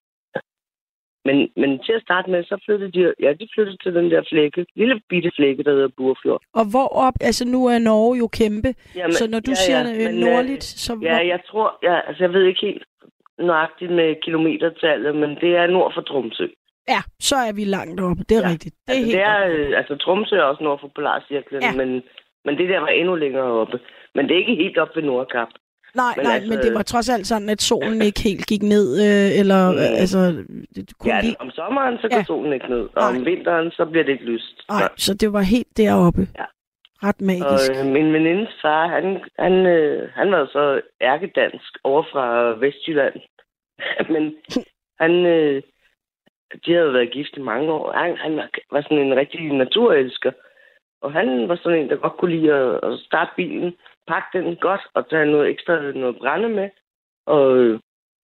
[1.24, 4.22] Men, men til at starte med, så flyttede de, ja, de flyttede til den der
[4.30, 6.42] flække, lille bitte flække, der hedder Burfjord.
[6.54, 9.78] Og hvor op, altså nu er Norge jo kæmpe, Jamen, så når du ja, siger
[9.78, 12.85] ja, men, øh, nordligt, så Ja, hvor, jeg tror, ja, altså jeg ved ikke helt
[13.38, 16.46] nøjagtigt med kilometertallet, men det er nord for Tromsø.
[16.88, 18.50] ja, så er vi langt oppe, det er ja.
[18.52, 18.74] Rigtigt.
[18.87, 19.54] Det er altså, helt det er, oppe.
[19.54, 21.72] øh, altså Tromsø er også nord for Polarcirklen, Ja.
[21.80, 22.02] men,
[22.44, 23.78] Men det der var endnu længere oppe.
[24.14, 25.48] Men det er ikke helt op ved Nordkap.
[25.94, 28.62] Nej, Men nej, altså- men det var trods alt sådan, at solen ikke helt gik
[28.62, 29.76] ned, øh, eller Mm.
[29.79, 30.18] øh, altså,
[30.74, 31.40] det kunne Ja, lige...
[31.40, 32.24] om sommeren, så går Ja.
[32.24, 32.88] solen ikke ned.
[32.96, 33.24] Og om Nej.
[33.24, 34.55] vinteren, så bliver det ikke lyst.
[34.68, 36.20] Nej, så det var helt deroppe.
[36.38, 36.44] Ja.
[37.03, 37.70] Ret magisk.
[37.70, 42.24] Og øh, min venindes far, han, han, øh, han var så ærkedansk over fra
[42.62, 43.14] Vestjylland.
[44.14, 44.35] Men
[45.00, 45.62] han, øh,
[46.66, 47.92] de havde været gift i mange år.
[47.92, 50.33] Han, han var, var sådan en rigtig naturelsker.
[51.03, 53.72] Og han var sådan en, der godt kunne lide at, at starte bilen,
[54.11, 56.68] pakke den godt og tage noget ekstra noget brænde med.
[57.27, 57.81] Og øh,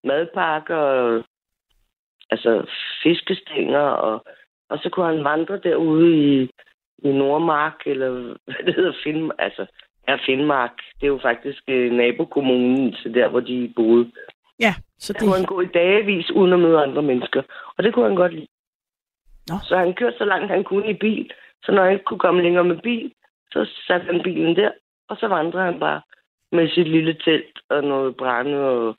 [0.05, 1.25] madpakker, og,
[2.31, 2.67] altså
[3.03, 4.25] fiskestænger, og,
[4.71, 6.51] og så kunne han vandre derude i,
[6.99, 8.11] i Nordmark, eller
[8.45, 9.67] hvad det hedder, Find, altså,
[10.09, 10.77] ja, Finnmark.
[11.01, 14.13] Det er jo faktisk øh, nabokommunen til der, hvor de boede.
[14.61, 15.27] Ja, så Der det...
[15.27, 17.43] kunne han gå i dagevis uden at møde andre mennesker.
[17.77, 18.47] Og det kunne han godt lide.
[19.49, 19.55] Nå.
[19.63, 21.31] Så han kørte så langt han kunne i bil.
[21.65, 23.13] Så når han ikke kunne komme længere med bil,
[23.51, 24.71] så satte han bilen der.
[25.09, 26.03] Og så vandrede han bare
[26.53, 28.59] med sit lille telt og noget brænde.
[28.59, 28.97] Og...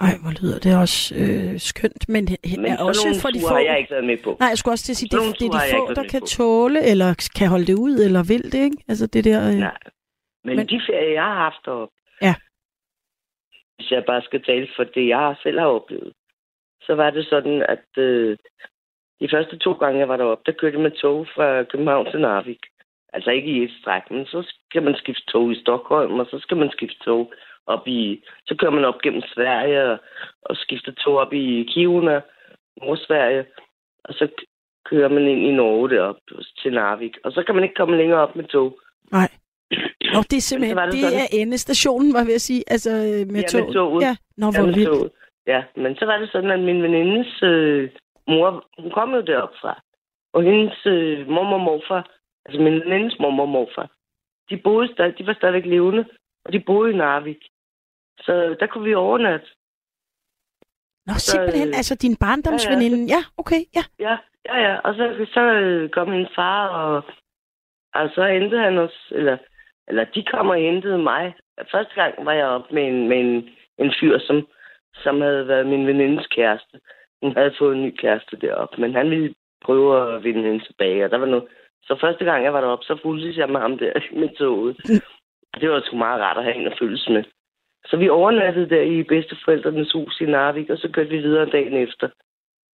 [0.00, 2.24] Ej, hvor lyder det også øh, skønt, men,
[2.56, 3.54] Men er også for de få...
[3.54, 4.36] har jeg ikke været med på.
[4.40, 6.26] Nej, jeg skulle også til at sige, det, det er de få, der kan på.
[6.26, 8.78] tåle, eller kan holde det ud, eller vil det, ikke?
[8.88, 9.40] Altså det der...
[9.50, 9.54] Øh...
[9.54, 9.78] Nej.
[10.44, 12.34] Men, Men- Men de ferier, jeg har haft deroppe, Ja.
[13.76, 16.12] hvis jeg bare skal tale for det, jeg selv har oplevet,
[16.86, 18.38] så var det sådan, at øh,
[19.20, 22.20] de første to gange, jeg var deroppe, der kørte jeg med tog fra København til
[22.20, 22.62] Narvik.
[23.12, 26.38] Altså ikke i et stræk, men så skal man skifte tog i Stockholm, og så
[26.38, 27.32] skal man skifte tog
[27.66, 28.22] op i...
[28.46, 29.98] Så kører man op gennem Sverige og,
[30.42, 32.20] og skifter tog op i Kiruna,
[32.82, 33.44] Nordsverige,
[34.04, 34.28] og så
[34.84, 36.20] kører man ind i Norge deroppe
[36.62, 37.16] til Narvik.
[37.24, 38.80] Og så kan man ikke komme længere op med tog.
[39.12, 39.28] Nej.
[40.14, 41.18] Nå, det er simpelthen, det, det sådan.
[41.18, 43.74] er endestationen, var jeg ved at sige, altså øh, med, Ja, med toget.
[43.74, 44.02] toget.
[44.02, 44.88] Ja, Nå, Ja, hvor med vildt.
[44.88, 45.10] toget.
[45.46, 47.90] Ja, men så var det sådan, at min venindes øh,
[48.28, 49.82] mor, hun kom jo derop fra.
[50.32, 52.10] Og hendes øh, mormor og morfar,
[52.48, 53.90] altså min venindes mormor og morfar,
[54.50, 56.04] de, boede stadig, de var stadigvæk levende,
[56.44, 57.42] og de boede i Narvik.
[58.20, 59.46] Så der kunne vi overnatte.
[61.06, 62.98] Nå, så, simpelthen, øh, altså din barndomsveninde.
[63.14, 63.84] Ja, okay, ja.
[63.98, 64.16] Ja,
[64.48, 64.74] ja, ja.
[64.86, 67.04] Og så, så øh, kom min far, og,
[67.94, 69.36] og så hentede han os, eller,
[69.88, 71.34] eller de kom og hentede mig.
[71.72, 74.46] Første gang var jeg op med en, med en, en fyr, som,
[74.94, 76.80] som havde været min venindes kæreste.
[77.22, 79.34] Hun havde fået en ny kæreste deroppe, men han ville
[79.64, 81.48] prøve at vinde hende tilbage, og der var noget.
[81.88, 84.76] Så første gang jeg var deroppe, så fulgte jeg med ham der med toget.
[85.60, 87.24] Det var sgu meget rart at have en at følges med.
[87.86, 91.74] Så vi overnattede der i bedsteforældrenes hus i Narvik, og så kørte vi videre dagen
[91.74, 92.08] efter.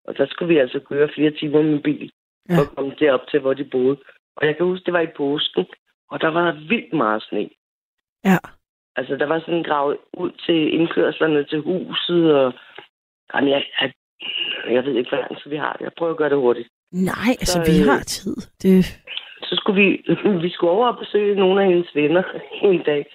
[0.05, 2.11] Og der skulle vi altså køre flere timer med bil,
[2.49, 2.57] Ja.
[2.57, 3.97] for at komme derop til, hvor de boede.
[4.37, 5.67] Og jeg kan huske, det var i påsken,
[6.11, 7.51] og der var vildt meget sne.
[8.25, 8.39] Ja.
[8.97, 12.53] Altså, der var sådan gravet ud til indkørslerne til huset, og
[13.35, 13.93] jamen, jeg, jeg,
[14.71, 15.77] jeg ved ikke, hvor lang tid vi har.
[15.81, 16.69] Jeg prøver at gøre det hurtigt.
[16.93, 18.37] Nej, altså Så, vi øh, har tid.
[18.63, 18.85] Det,
[19.43, 19.89] Så skulle vi,
[20.45, 22.23] vi skulle over og besøge nogle af hendes venner
[22.71, 23.07] en dag.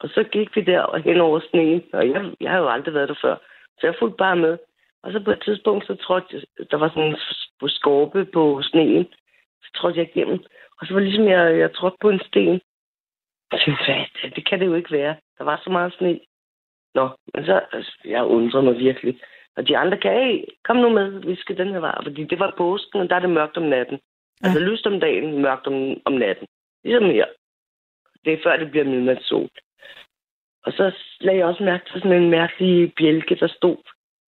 [0.00, 2.94] Og så gik vi der og hen over sneen, og jeg, jeg har jo aldrig
[2.94, 3.36] været der før.
[3.78, 4.58] Så jeg fulgte bare med.
[5.02, 9.06] Og så på et tidspunkt, så trådte jeg, der var sådan en skorpe på sneen.
[9.62, 10.38] Så trådte jeg igennem.
[10.80, 12.60] Og så var det ligesom, jeg, jeg trådte på en sten.
[13.52, 15.16] Jeg tænkte, hvad, det, det kan det jo ikke være.
[15.38, 16.20] Der var så meget sne.
[16.94, 19.20] Nå, men så, altså, jeg undrede mig virkelig.
[19.56, 21.94] Og de andre kan, hey, kom nu med, vi skal den her vej.
[22.02, 23.98] Fordi det var påsken, og der er det mørkt om natten.
[24.42, 24.46] Ja.
[24.46, 26.46] Altså lyst om dagen, mørkt om, om natten.
[26.84, 27.26] Ligesom her.
[28.24, 29.48] Det er før det bliver midnatssol.
[30.64, 33.76] Og så lagde jeg også mærke til sådan en mærkelig bjælke, der stod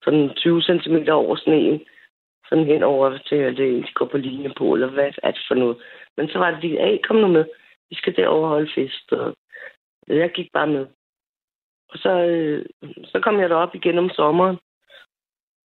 [0.04, 1.80] sådan 20 cm over sneen.
[2.48, 5.44] Sådan hen over til, at det de går på linje på, eller hvad er det
[5.48, 5.76] for noget.
[6.16, 7.44] Men så var det lige, hey, kom nu med.
[7.90, 9.12] Vi skal derover holde fest.
[9.12, 9.36] Og
[10.08, 10.86] jeg gik bare med.
[11.88, 12.66] Og så, øh,
[13.04, 14.58] så kom jeg derop igen om sommeren.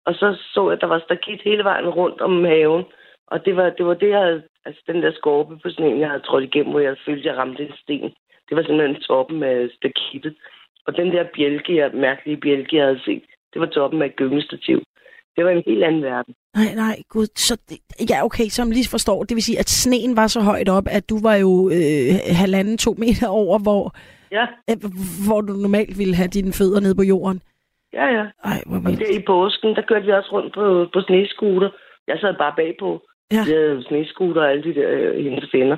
[0.06, 2.84] Og så så jeg, at der var stakit hele vejen rundt om haven.
[3.26, 6.08] Og det var, det var det, jeg havde, altså den der skorpe på sneen, jeg
[6.08, 8.10] havde trådt igennem, hvor jeg følte, jeg ramte en sten.
[8.48, 10.34] Det var simpelthen toppen af stakittet.
[10.86, 14.16] Og den der bjælke, jeg, mærkelige bjælke, jeg havde set, det var toppen af et
[14.16, 14.82] gyngestativ.
[15.36, 16.34] Det var en helt anden verden.
[16.54, 17.26] nej, nej, gud.
[17.36, 17.78] Så det,
[18.10, 19.22] ja, okay, som lige forstår.
[19.24, 22.78] Det vil sige, at sneen var så højt op, at du var jo øh, halvanden,
[22.78, 23.94] to meter over, hvor,
[24.38, 24.76] Ja, øh,
[25.26, 27.40] hvor du normalt ville have dine fødder nede på jorden.
[27.98, 28.24] Ja, ja.
[28.50, 29.00] Ej, hvor Og vildt.
[29.00, 31.70] der i påsken, der kørte vi også rundt på, på snescooter.
[32.06, 33.06] Jeg sad bare bagpå.
[33.32, 33.42] Ja.
[33.46, 35.76] Vi havde snescooter og alle de der øh, hendes venner.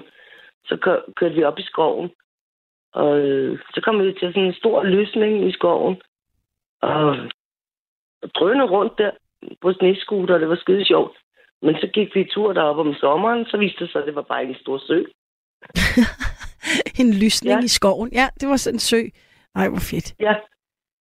[0.69, 2.11] Så kør, kørte vi op i skoven.
[2.93, 5.97] Og øh, så kom vi til sådan en stor løsning i skoven.
[6.83, 7.17] Og,
[8.23, 9.11] og drønede rundt der
[9.63, 11.17] på snescooter, og det var skide sjovt.
[11.63, 14.23] Men så gik vi tur derop om sommeren, så viste det sig, at det var
[14.23, 15.05] bare en stor sø.
[17.01, 17.59] en lysning.
[17.61, 17.65] Ja.
[17.65, 18.11] i skoven.
[18.13, 19.01] Ja, det var sådan en sø.
[19.55, 20.15] Ej, hvor fedt.
[20.21, 20.35] Ja.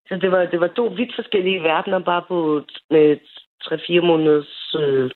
[0.08, 3.18] Så det var, det var to vidt forskellige verdener, bare på med
[3.64, 5.12] 3-4 måneders øh,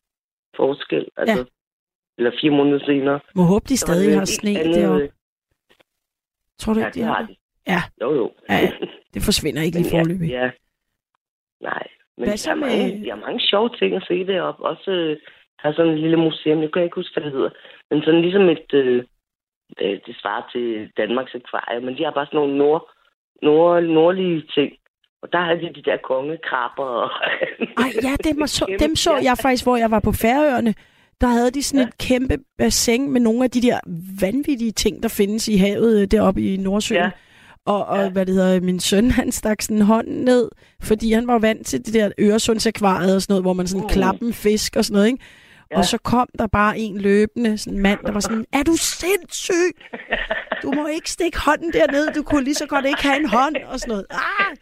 [0.56, 1.08] forskel.
[1.18, 1.46] Altså,
[2.18, 3.20] eller fire måneder senere.
[3.36, 5.12] Må håbe, de stadig har sne andet- deroppe.
[6.60, 7.30] Tror du Ja, ikke, de det har det?
[7.30, 7.36] de.
[7.68, 7.82] Ja.
[8.02, 8.32] Jo, jo.
[8.50, 8.72] Ja, ja.
[9.14, 10.30] Det forsvinder ikke lige forløbig.
[10.30, 10.52] Ja, ja.
[11.62, 11.84] Nej.
[12.18, 14.64] Men Hvad der så er, med- mange, der er mange sjove ting at se deroppe.
[14.66, 15.18] Også øh,
[15.62, 17.50] der er sådan et lille museum, jeg kan ikke huske, hvad det hedder.
[17.90, 19.04] Men sådan ligesom et, øh,
[19.80, 22.92] det, det svarer til Danmarks akvarium, men de har bare sådan nogle nord,
[23.44, 24.72] nord, nordlige ting.
[25.22, 26.84] Og der har de de der kongekrabber.
[26.84, 27.10] Og
[27.78, 30.74] Ej, ja, dem, så, dem så jeg faktisk, hvor jeg var på Færøerne.
[31.22, 31.88] Der havde de sådan Ja.
[31.88, 33.80] et kæmpe bassin med nogle af de der
[34.22, 37.02] vanvittige ting, der findes i havet øh, deroppe i Nordsøen.
[37.02, 37.10] Ja.
[37.66, 38.10] Og, og Ja.
[38.10, 40.50] hvad det hedder, min søn, han stak sådan hånden ned,
[40.84, 43.90] fordi han var vant til det der Øresundsakvariet og sådan noget, hvor man sådan Mm.
[43.90, 45.24] klapper en fisk og sådan noget, ikke?
[45.72, 45.78] Ja.
[45.78, 48.76] Og så kom der bare en løbende sådan en mand, der var sådan, er du
[48.78, 49.72] sindssyg?
[50.64, 53.56] Du må ikke stikke hånden derned, du kunne lige så godt ikke have en hånd
[53.72, 54.06] og sådan noget.
[54.12, 54.56] Ah!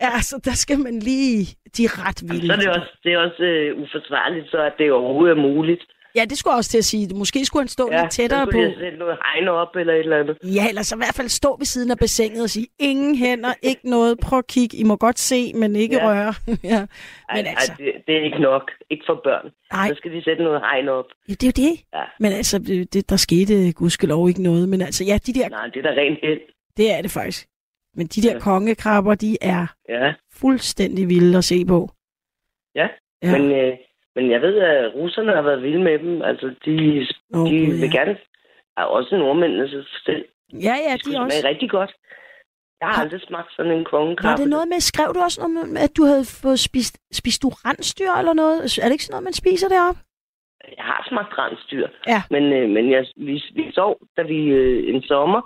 [0.00, 1.38] Ja, så der skal man lige,
[1.76, 2.46] de er ret vilde.
[2.46, 5.82] så er det også, det er også øh, uforsvarligt, så at det overhovedet er muligt.
[6.16, 7.14] Ja, det skulle jeg også til at sige.
[7.14, 8.58] Måske skulle han stå ja, lidt tættere på.
[8.58, 10.38] jeg sætte noget hegn op eller et eller andet.
[10.44, 13.52] Ja, eller så i hvert fald stå ved siden af bassinet og sige, ingen hænder,
[13.62, 16.06] ikke noget, prøv at kigge, I må godt se, men ikke Ja.
[16.08, 16.34] røre.
[16.72, 16.80] ja.
[17.28, 18.70] Ej, Men altså, ej, det, det er ikke nok.
[18.90, 19.50] Ikke for børn.
[19.72, 21.04] nej, Så skal de sætte noget hegn op.
[21.28, 21.80] ja, det er jo det.
[21.94, 22.02] Ja.
[22.20, 24.68] Men altså, det, det, der skete gudskelov ikke noget.
[24.68, 26.40] Men altså, ja, de der, Nej, det er da rent held.
[26.76, 27.46] det er det faktisk.
[27.94, 28.38] Men de der Ja.
[28.38, 30.12] kongekrabber, de er Ja.
[30.32, 31.90] fuldstændig vilde at se på.
[32.74, 32.88] Ja,
[33.22, 33.38] Ja.
[33.38, 33.72] Men, øh,
[34.16, 36.22] men jeg ved, at russerne har været vilde med dem.
[36.22, 36.74] Altså, de,
[37.34, 37.98] Åh, de vil ja.
[37.98, 38.16] gerne...
[38.76, 40.24] Er også nordmændene så selv.
[40.52, 41.42] Ja, ja, De de også.
[41.50, 41.92] rigtig godt.
[42.80, 44.28] Jeg har Har- aldrig smagt sådan en kongekrabbe.
[44.30, 47.42] Var det noget med, skrev du også noget med, at du havde fået spist, spist
[47.42, 48.56] du rensdyr eller noget?
[48.82, 50.00] Er det ikke sådan noget, man spiser deroppe?
[50.78, 51.86] Jeg har smagt rensdyr.
[52.12, 52.20] Ja.
[52.34, 55.40] Men, øh, men jeg, vi, vi sov, da vi øh, en sommer,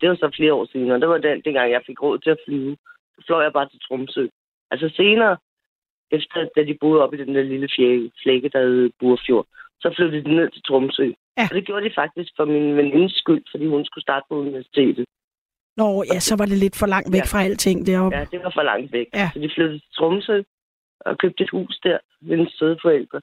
[0.00, 2.30] det var så flere år siden, og det var den, dengang, jeg fik råd til
[2.30, 2.76] at flyve.
[3.18, 4.26] Så fløj jeg bare til Tromsø.
[4.70, 5.36] Altså senere,
[6.10, 9.46] efter da de boede op i den der lille flække, flække der hed Burfjord,
[9.80, 11.06] så flyttede de ned til Tromsø.
[11.38, 11.46] Ja.
[11.50, 15.04] Og det gjorde de faktisk for min venindes skyld, fordi hun skulle starte på universitetet.
[15.76, 17.24] Nå, ja, så var det lidt for langt væk Ja.
[17.32, 18.16] fra alting deroppe.
[18.18, 19.06] Ja, det var for langt væk.
[19.14, 19.30] Ja.
[19.34, 20.42] Så de flyttede til Tromsø
[21.00, 23.20] og købte et hus der ved en søde forældre.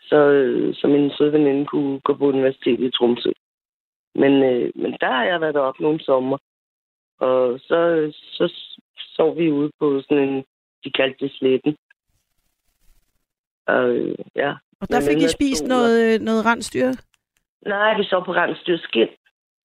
[0.00, 3.30] Så, øh, så min søde veninde kunne gå på universitetet i Tromsø.
[4.14, 6.38] Men, øh, men der har jeg været deroppe nogle sommer.
[7.20, 7.78] Og så,
[8.36, 8.52] så
[9.16, 10.44] sov vi ude på sådan en,
[10.84, 11.76] de kaldte det sletten.
[13.66, 14.50] Og, øh, ja.
[14.80, 15.68] Og der fik I spist stor.
[15.68, 16.92] noget, noget rensdyr?
[17.66, 19.08] Nej, vi sov på rensdyr skin.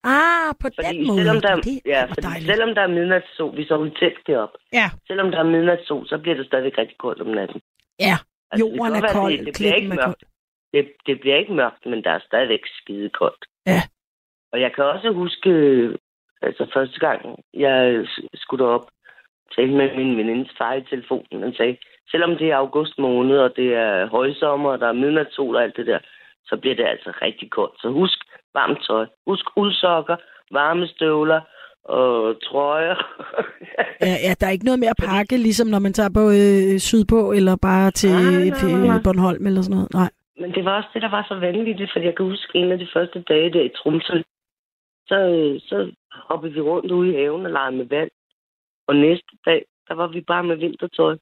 [0.04, 1.18] Ah, på Fordi den måde.
[1.18, 2.46] selvom der, det ja, fordi dejligt.
[2.50, 3.66] selvom der er midnatssol, vi i
[4.00, 4.58] telt deroppe.
[4.72, 7.60] Ja, Selvom der er midnatssol, så bliver det stadigvæk rigtig koldt om natten.
[8.00, 8.16] ja.
[8.50, 10.24] Altså, det Jorden er kold, det, det bliver ikke mørkt.
[10.72, 13.44] Det, det bliver ikke mørkt, men der er stadigvæk skide koldt.
[13.66, 13.82] Ja.
[14.52, 15.98] Og jeg kan også huske, øh,
[16.42, 17.20] altså første gang,
[17.54, 18.86] jeg skulle derop,
[19.56, 21.76] tale med min venindes far i telefonen, han sagde,
[22.10, 25.76] selvom det er august måned, og det er højsommer, og der er midnatssol og alt
[25.76, 25.98] det der,
[26.44, 27.80] så bliver det altså rigtig koldt.
[27.80, 28.18] Så husk
[28.54, 29.06] varmt tøj.
[29.26, 30.16] Husk uldsokker,
[30.50, 31.40] varme støvler
[31.84, 32.96] og trøjer.
[34.00, 36.78] Ja, ja, der er ikke noget med at pakke, ligesom når man tager på øh,
[36.78, 39.02] sydpå, eller bare til Nej, nej, nej, nej.
[39.04, 39.94] Bornholm eller sådan noget.
[39.94, 40.10] Nej.
[40.40, 42.78] Men det var også det, der var så vanvittigt, fordi jeg kan huske en af
[42.78, 44.22] de første dage der i Tromsø.
[45.08, 45.92] Så, øh, så
[46.28, 48.10] hoppede vi rundt ude i haven og legede med vand.
[48.88, 51.16] Og næste dag, der var vi bare med vintertøj.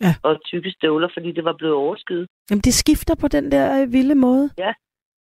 [0.00, 0.14] Ja.
[0.22, 2.26] Og tykke støvler, fordi det var blevet overskyet.
[2.50, 4.50] Jamen, det skifter på den der øh, vilde måde.
[4.58, 4.74] Altså,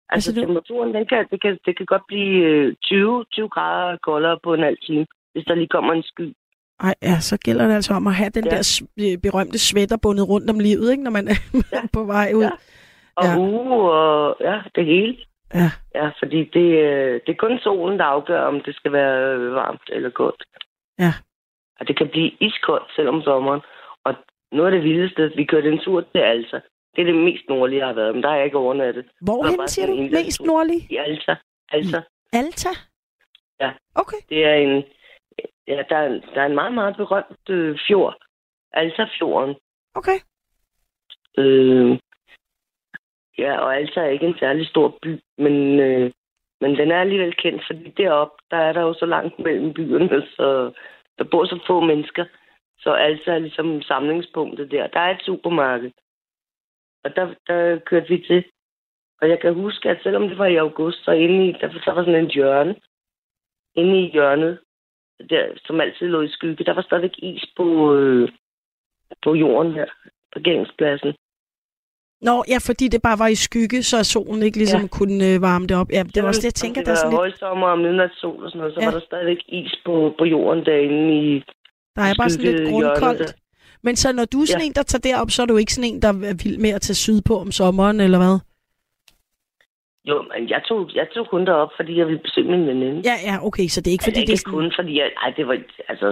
[0.09, 3.97] Altså, altså temperaturen, den kan, det, kan, det kan godt blive øh, 20, 20 grader
[4.03, 6.33] koldere på en halv time, hvis der lige kommer en sky.
[6.79, 8.49] Ej, ja, så gælder det altså om at have den Ja.
[8.51, 11.37] der øh, berømte sweater bundet rundt om livet, ikke, når man er
[11.73, 11.81] Ja.
[11.93, 12.43] på vej ud.
[12.43, 12.49] Ja.
[13.15, 13.31] Og Ja.
[13.31, 13.37] ja.
[13.39, 15.17] uge og ja, det hele.
[15.53, 15.69] Ja.
[15.95, 19.87] Ja, fordi det, øh, det er kun solen, der afgør, om det skal være varmt
[19.89, 20.43] eller koldt.
[20.99, 21.13] Ja.
[21.79, 23.61] Og det kan blive iskoldt selv om sommeren.
[24.05, 24.13] Og
[24.53, 26.59] noget af det vildeste, vi kørte en tur til Alta.
[26.95, 29.05] Det er det mest nordlige, jeg har været, men der har jeg ikke overnattet.
[29.21, 29.93] Hvorhen siger du?
[29.95, 30.45] Mest tur.
[30.45, 30.91] nordlig?
[30.91, 31.35] I Alta.
[31.71, 32.01] Alta.
[32.33, 32.69] Alta?
[33.59, 33.71] Ja.
[33.95, 34.17] Okay.
[34.29, 34.83] Det er en,
[35.67, 38.15] ja, der, er, der er en meget, meget berømt øh, fjord.
[38.73, 39.55] Alta-fjorden.
[39.95, 40.19] Okay.
[41.37, 41.99] Øh,
[43.37, 46.11] ja, og Alta er ikke en særlig stor by, men, øh,
[46.61, 50.21] men den er alligevel kendt, fordi deroppe, der er der jo så langt mellem byerne,
[50.35, 50.71] så
[51.17, 52.25] der bor så få mennesker.
[52.83, 54.87] Så Alta er ligesom samlingspunktet der.
[54.87, 55.91] Der er et supermarked.
[57.03, 58.43] Og der, der kørte vi til.
[59.21, 61.93] Og jeg kan huske, at selvom det var i august, så inde i, der, der
[61.93, 62.75] var sådan en hjørne.
[63.75, 64.59] Inde i hjørnet,
[65.29, 68.29] der, som altid lå i skygge, der var stadigvæk is på, øh,
[69.23, 69.85] på jorden her,
[70.33, 71.13] parkeringspladsen.
[72.21, 74.87] Nå, ja, fordi det bare var i skygge, så solen ikke ligesom ja.
[74.87, 75.89] Kunne øh, varme det op.
[75.91, 78.43] Ja, det var også det, jeg tænker, det der er sådan lidt, højsommer og midnatssol
[78.43, 78.85] og sådan noget, så ja.
[78.85, 81.43] var der stadigvæk is på, på jorden derinde i...
[81.95, 83.35] der er bare sådan lidt grundkoldt.
[83.85, 84.67] Men så når du er sådan Ja.
[84.67, 86.81] en, der tager derop, så er du ikke sådan en, der er vild med at
[86.81, 88.39] tage syd på om sommeren, eller hvad?
[90.09, 93.01] Jo, men jeg tog, jeg tog kun derop, fordi jeg ville besøge min veninde.
[93.09, 94.53] Ja, ja, okay, så det er ikke fordi, altså, det er sådan...
[94.59, 95.57] kun fordi, jeg, ej, det var,
[95.89, 96.07] altså,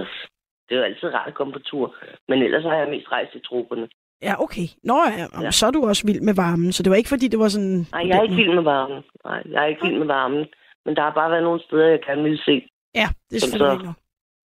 [0.68, 1.94] det var altid rart at komme på tur.
[2.28, 3.88] Men ellers har jeg mest rejst i trupperne.
[4.22, 4.66] Ja, okay.
[4.84, 5.50] Nå, ja, ja.
[5.50, 7.86] Så er du også vild med varmen, så det var ikke fordi, det var sådan...
[7.92, 9.02] Nej, jeg er ikke vild med varmen.
[9.24, 10.44] Nej, jeg er ikke vild med varmen.
[10.84, 12.54] Men der har bare været nogle steder, jeg gerne ville se.
[12.94, 14.01] Ja, det er selvfølgelig så-.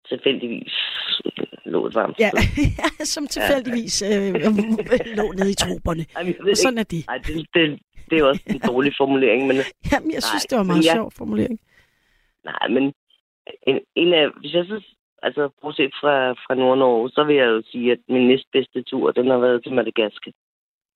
[0.10, 0.74] Tilfældigvis
[1.66, 2.30] lå et varmt Ja,
[2.80, 4.34] ja, som tilfældigvis øh,
[5.20, 6.05] lå nede i troberne.
[6.18, 7.05] Jamen, jeg ved Og sådan er det.
[7.10, 7.80] Ej, det, det,
[8.10, 9.55] det er også en dårlig formulering, men
[9.91, 10.93] Jamen, jeg synes, Nej, det var en meget ja.
[10.93, 11.60] sjov formulering.
[12.45, 12.84] nej, men
[13.70, 14.78] en, en af, hvis jeg så,
[15.24, 19.28] altså bortset fra, fra Nord-Norge, så vil jeg jo sige, at min næstbedste tur, den
[19.28, 20.32] har været til Madagaskar.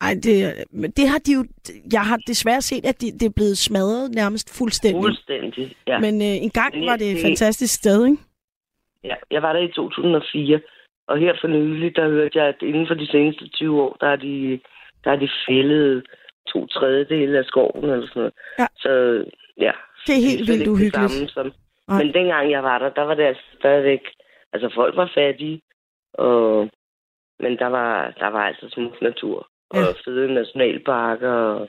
[0.01, 0.53] Ej, det,
[0.97, 1.45] det har de jo...
[1.93, 5.01] Jeg har desværre set, at det, det er blevet smadret nærmest fuldstændig.
[5.03, 5.99] Fuldstændig, ja.
[5.99, 8.18] Men øh, en gang Men var jeg- det et fantastisk sted, ikke?
[9.04, 9.16] Ja.
[9.32, 10.62] Jeg var der i 2004,
[11.08, 14.08] og her for nylig, der hørte jeg, at inden for de seneste 20 år, der
[14.10, 14.60] har de,
[15.04, 16.06] der har de fældet
[16.47, 18.34] to tredjedele af skoven eller sådan noget.
[18.60, 18.68] Ja.
[18.78, 18.89] Så
[19.58, 19.72] ja,
[20.08, 21.12] Det er helt slet vildt ikke det uhyggeligt.
[21.12, 21.52] samme Som,
[21.88, 22.04] Nej.
[22.04, 24.02] men dengang jeg var der, der var det altså stadigvæk...
[24.54, 25.62] Altså, folk var fattige,
[26.14, 26.70] og,
[27.39, 29.47] men der var, der var altså smuk natur.
[29.70, 29.91] Og Ja.
[30.06, 31.30] fede nationalparker.
[31.32, 31.68] Og,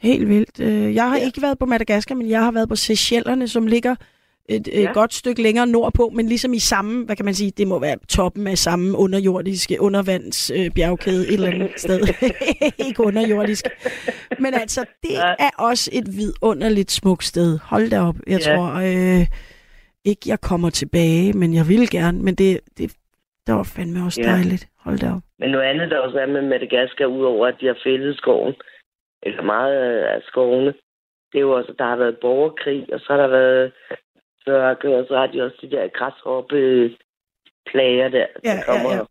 [0.00, 0.60] Helt vildt.
[0.60, 1.24] Øh, Jeg har Ja.
[1.24, 3.94] ikke været på Madagaskar, men jeg har været på Seychellerne, som ligger
[4.48, 4.92] et ja.
[4.92, 7.96] Godt stykke længere nordpå, men ligesom i samme, hvad kan man sige, det må være
[8.08, 12.00] toppen af samme underjordiske undervands øh, bjergkæde et eller andet sted.
[12.86, 13.64] ikke underjordisk.
[14.38, 15.34] Men altså, det Ja.
[15.38, 17.58] er også et vidunderligt smukt sted.
[17.62, 18.14] Hold da op.
[18.26, 18.56] Jeg Ja.
[18.56, 18.72] tror
[19.18, 19.26] øh,
[20.04, 22.22] ikke, jeg kommer tilbage, men jeg vil gerne.
[22.22, 22.92] Men det, det,
[23.46, 24.28] det var fandme også Ja.
[24.30, 24.66] dejligt.
[24.78, 25.22] Hold da op.
[25.38, 28.54] men noget andet, der også er med Madagaskar, udover at de har fældet skoven,
[29.22, 29.74] eller meget
[30.14, 30.72] af skovene,
[31.32, 33.72] det er jo også, at der har været borgerkrig, og så har der været
[34.46, 36.56] tørke, og så har de også de der græshoppe
[37.66, 39.04] plager der, Ja, der kommer ja, ja.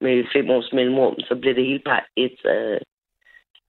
[0.00, 2.80] med fem års mellemrum, så bliver det hele bare et af...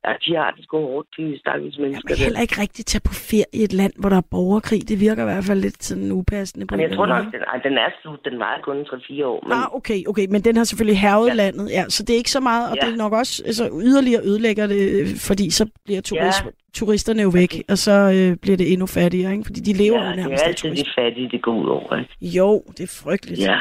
[0.07, 2.07] Ja, de har det sgu hårdt, de stakkels Jeg mennesker.
[2.07, 2.23] kan der.
[2.23, 4.89] heller ikke rigtig tage på ferie i et land, hvor der er borgerkrig.
[4.89, 6.67] Det virker i hvert fald lidt sådan upassende.
[6.67, 8.19] På Men en jeg tror nok, den, ej, den er slut.
[8.25, 9.39] Den var kun 3-4 år.
[9.47, 11.33] Men, Ah, okay, okay, men den har selvfølgelig hervet ja.
[11.33, 12.85] Landet, ja, så det er ikke så meget, og ja.
[12.85, 16.49] Det er nok også altså, yderligere ødelægger det, øh, fordi så bliver turis, ja.
[16.73, 19.43] turisterne jo væk, og så øh, bliver det endnu fattigere, ikke?
[19.45, 21.67] fordi de lever ja, jo det nærmest er af altid de fattige, det går ud
[21.69, 21.97] over.
[21.97, 22.09] Ikke?
[22.37, 23.39] Jo, det er frygteligt.
[23.41, 23.57] Ja.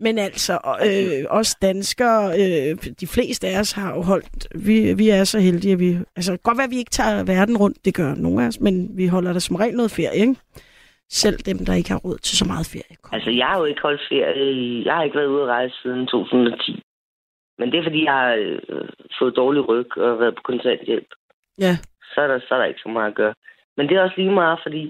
[0.00, 0.52] Men altså,
[0.88, 5.38] øh, os danskere, øh, de fleste af os har jo holdt, vi, vi er så
[5.38, 8.42] heldige, at vi, altså godt være, at vi ikke tager verden rundt, det gør nogle
[8.42, 10.36] af os, men vi holder der som regel noget ferie, ikke?
[11.08, 12.96] Selv dem, der ikke har råd til så meget ferie.
[13.02, 13.14] Kom.
[13.16, 14.84] Altså, jeg har jo ikke holdt ferie.
[14.86, 16.82] Jeg har ikke været ude at rejse siden 2010.
[17.58, 18.88] Men det er, fordi jeg har øh,
[19.18, 21.10] fået dårlig ryg og været på kontanthjælp.
[21.58, 21.72] Ja.
[22.12, 23.34] Så er, der, så er der ikke så meget at gøre.
[23.76, 24.82] Men det er også lige meget, fordi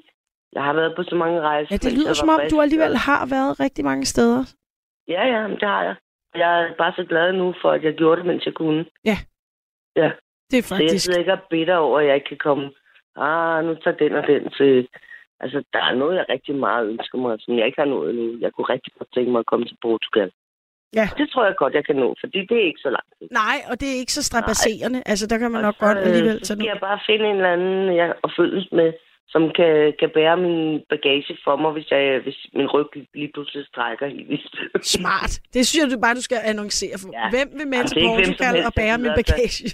[0.53, 1.69] jeg har været på så mange rejser.
[1.71, 4.45] Ja, det lyder som om, du alligevel har været rigtig mange steder.
[5.09, 5.95] Ja, ja, det har jeg.
[6.35, 8.85] Jeg er bare så glad nu for, at jeg gjorde det, mens jeg kunne.
[9.05, 10.11] Det er
[10.51, 11.05] Så jeg faktisk...
[11.05, 12.71] sidder ikke og bitter over, at jeg ikke kan komme.
[13.17, 14.89] Ah, nu tager den og den til...
[15.41, 18.39] Altså, der er noget, jeg rigtig meget ønsker mig, som jeg ikke har nået endnu.
[18.41, 20.31] Jeg kunne rigtig godt tænke mig at komme til Portugal.
[20.95, 21.09] Ja.
[21.19, 23.33] Det tror jeg godt, jeg kan nå, fordi det er ikke så langt.
[23.43, 25.03] Nej, og det er ikke så strabasserende.
[25.07, 26.69] Altså, der kan man Og nok så, godt alligevel Så tage noget.
[26.73, 28.93] jeg bare finde en eller anden, jeg at følges med,
[29.29, 33.67] som kan, kan bære min bagage for mig, hvis, jeg, hvis min ryg lige pludselig
[33.67, 34.87] strækker helt vildt.
[34.97, 35.33] Smart.
[35.55, 37.09] Det synes jeg du bare, du skal annoncere for.
[37.13, 37.31] Ja.
[37.35, 39.65] Hvem vil med til Portugal og bære min bagage?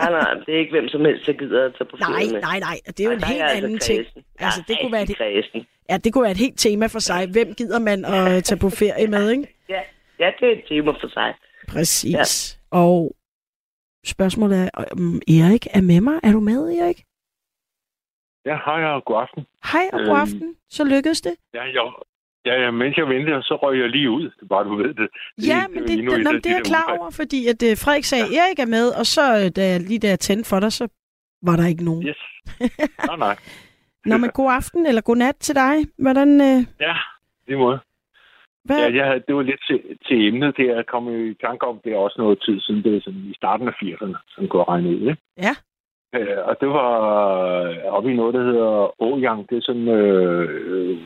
[0.00, 2.32] nej, nej, det er ikke hvem som helst, der gider at tage på nej, ferie
[2.32, 2.40] med.
[2.40, 2.76] nej, nej.
[2.86, 4.06] Det er jo en helt jeg anden altså ting.
[4.38, 5.66] Altså, det kunne være det-.
[5.90, 7.26] Ja, det kunne være et helt tema for sig.
[7.32, 9.46] Hvem gider man at tage på ferie med, ikke?
[9.74, 9.80] Ja,
[10.18, 11.34] ja, det er et tema for sig.
[11.68, 12.14] Præcis.
[12.14, 12.78] Ja.
[12.78, 13.14] Og
[14.06, 16.20] spørgsmålet er, om Erik er med mig.
[16.22, 17.02] Er du med, Erik?
[18.46, 19.46] Ja, hej og god aften.
[19.72, 20.20] Hej og god Øhm.
[20.24, 20.56] aften.
[20.70, 21.34] Så lykkedes det.
[21.54, 21.92] Ja, jeg,
[22.46, 24.22] ja, ja, mens jeg ventede, så røg jeg lige ud.
[24.40, 25.08] Det bare, du ved det.
[25.36, 26.84] det Ja, men det, det, et nå, af men det de er jeg der klar
[26.86, 26.98] udfald.
[27.00, 29.80] over, fordi at uh, Frederik sagde, at Erik er med, og så øh, da jeg
[29.80, 30.84] lige da jeg tændte for dig, så
[31.42, 32.06] var der ikke nogen.
[32.08, 32.20] Yes.
[33.08, 33.36] Nej, nej.
[34.04, 35.74] Nå, men god aften eller god nat til dig.
[35.98, 36.94] Hvordan, øh, Ja,
[37.48, 37.78] det måde.
[38.64, 38.78] hvad?
[38.90, 41.80] Ja, jeg havde, det var lidt til, til emnet, det jeg kom i tanke om,
[41.84, 44.60] det er også noget tid siden, det er sådan i starten af 80'erne, som kunne
[44.62, 45.16] jeg regne ud, ikke?
[45.38, 45.54] Ja.
[46.14, 46.92] Øh, og det var
[47.62, 49.50] øh, oppe i noget, der hedder Åjang.
[49.50, 50.98] Det er sådan øh, øh,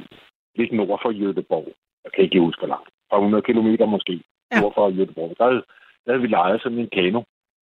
[0.57, 1.67] lidt nord for Jødeborg.
[2.05, 2.89] Jeg kan ikke huske, hvor langt.
[3.11, 4.23] Fra 100 kilometer måske.
[4.53, 4.61] Ja.
[4.61, 5.39] Nord for Jødeborg.
[5.39, 5.65] Der havde,
[6.05, 7.21] der havde vi lejet sådan en kano.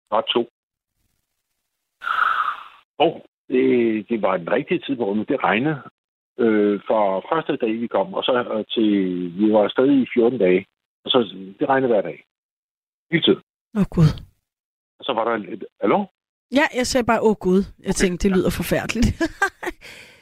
[0.09, 0.49] Der var to.
[2.99, 3.65] Og det,
[4.09, 5.29] det var en rigtig tid på året.
[5.29, 5.83] Det regnede
[6.39, 7.01] øh, fra
[7.35, 8.91] første dag, vi kom, og så øh, til,
[9.39, 10.67] vi var afsted i 14 dage.
[11.05, 11.19] Og så,
[11.59, 12.25] det regnede hver dag.
[13.11, 13.43] Hele tiden.
[13.77, 14.11] Åh, oh, Gud.
[14.99, 16.05] Og så var der lidt, hallo?
[16.59, 17.61] Ja, jeg sagde bare, åh oh, Gud.
[17.87, 19.09] Jeg tænkte, det lyder forfærdeligt.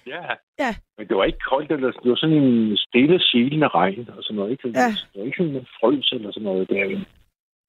[0.07, 0.23] Ja.
[0.59, 0.75] Ja.
[0.99, 4.37] Men det var ikke koldt, eller det var sådan en stille, silende regn og sådan
[4.37, 4.51] noget.
[4.51, 4.69] Ikke?
[4.69, 4.91] Ja.
[5.13, 6.69] Det var ikke sådan en frøs eller sådan noget.
[6.69, 7.07] Det,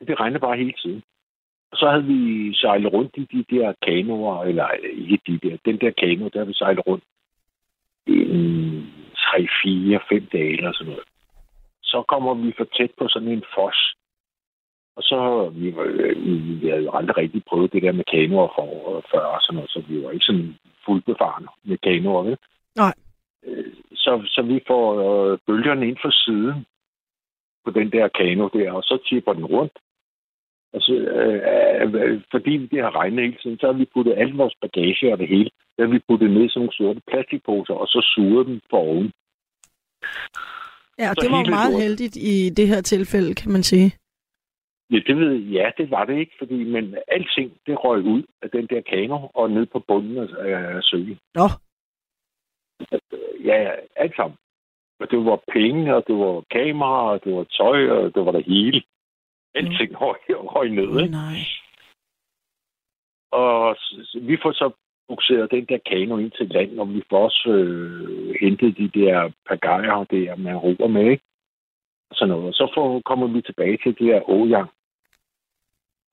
[0.08, 1.04] det regnede bare hele tiden.
[1.72, 4.68] Og så havde vi sejlet rundt i de der kanoer, eller
[5.12, 7.04] ikke de der, den der kano, der vi sejlet rundt
[8.08, 8.18] i
[9.18, 11.08] 3, 4, 5 dage eller sådan noget.
[11.84, 13.96] Så kommer vi for tæt på sådan en fos.
[15.14, 15.86] Og så, vi, var,
[16.26, 18.68] vi, vi havde jo aldrig rigtig prøvet det der med kanoer for,
[19.12, 20.56] før og sådan noget, så vi var ikke sådan
[20.86, 22.38] fuldbefarne med kanoer, vel?
[22.76, 22.94] Nej.
[23.48, 26.66] Øh, Så, så vi får øh, bølgerne ind fra siden
[27.66, 29.76] på den der kano der, og så tipper den rundt.
[30.74, 31.40] Og så, øh,
[31.94, 35.20] øh, fordi det har regnet hele tiden, så har vi puttet alt vores bagage og
[35.20, 38.62] det hele, der har vi puttet ned sådan nogle sorte plastikposer, og så suger dem
[38.70, 39.12] for oven.
[41.00, 43.92] Ja, Så det var jo meget lortet- heldigt i det her tilfælde, kan man sige.
[44.92, 48.50] Ja, det ved ja, det var det ikke, fordi men alting, det røg ud af
[48.50, 51.20] den der kano og ned på bunden af, af søen.
[51.36, 51.48] Nå,
[53.44, 54.38] Ja, alt sammen.
[55.00, 58.32] Og det var penge, og det var kamera, og det var tøj, og det var
[58.32, 58.82] det hele.
[59.56, 61.00] Alting røg, røg ned, mm.
[61.00, 61.12] ikke?
[61.12, 61.40] nej.
[63.32, 63.76] Og
[64.22, 64.72] vi får så
[65.08, 69.32] bukseret den der kano ind til land, og vi får også øh, hentet de der
[69.50, 71.24] pagajer der, man roer med, ikke?
[72.14, 72.46] Sådan noget.
[72.48, 74.70] Og så får, kommer vi tilbage til det der åjang.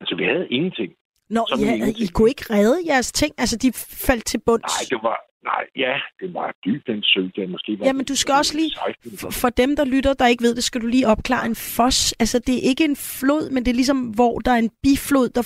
[0.01, 0.91] Altså, vi havde ingenting.
[1.29, 1.99] Nå, ja, ingenting.
[2.01, 3.33] I kunne ikke redde jeres ting?
[3.37, 3.71] Altså, de
[4.07, 4.73] faldt til bunds?
[4.75, 5.17] Nej, det var...
[5.43, 7.47] Nej, ja, det var dybt, den sø der.
[7.47, 8.71] Måske var Jamen, det, du skal også lige-
[9.03, 9.31] 16.
[9.31, 12.13] For, dem, der lytter, der ikke ved det, skal du lige opklare en fos.
[12.19, 15.29] Altså, det er ikke en flod, men det er ligesom, hvor der er en biflod,
[15.29, 15.43] der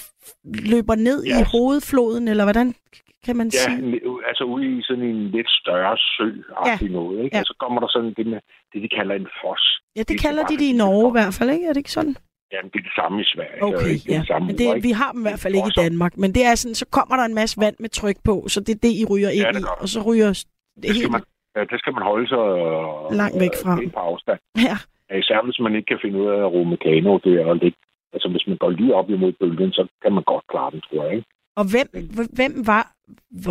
[0.72, 1.40] løber ned Ja.
[1.42, 2.76] i hovedfloden, eller hvordan
[3.26, 4.02] kan man Ja, sige?
[4.30, 6.28] altså ude i sådan en lidt større sø
[6.68, 6.88] ja.
[6.98, 7.34] noget, ikke?
[7.36, 7.38] Ja.
[7.38, 7.42] Ja.
[7.42, 8.40] Og så kommer der sådan det med
[8.74, 9.64] det, de kalder en fos.
[9.96, 11.66] Ja, det det kalder er de det i Norge i hvert fald, ikke?
[11.70, 12.16] Er det ikke sådan?
[12.54, 13.64] Jamen, det er det samme i Sverige.
[13.70, 14.20] Okay, er ja.
[14.20, 14.88] det samme Men ord, det, ikke?
[14.88, 15.82] vi har dem i hvert fald ikke i.
[15.84, 16.14] Danmark.
[16.24, 18.74] Men det er sådan, så kommer der en masse vand med tryk på, så det
[18.78, 20.44] er det, I ryger ind det i, og så ryger det
[20.84, 21.12] Det skal, helt...
[21.12, 21.22] man,
[21.56, 23.74] ja, det skal man holde sig øh, Langt væk fra.
[23.84, 24.40] øh, på afstand.
[24.68, 24.76] Ja.
[25.10, 27.78] Ja, Især hvis man ikke kan finde ud af at rumme kano der og ligge.
[28.16, 31.04] Altså, hvis man går lige op imod bølgen, så kan man godt klare den, tror
[31.06, 31.14] jeg.
[31.16, 31.28] Ikke?
[31.56, 31.88] Og hvem,
[32.34, 32.92] hvem var...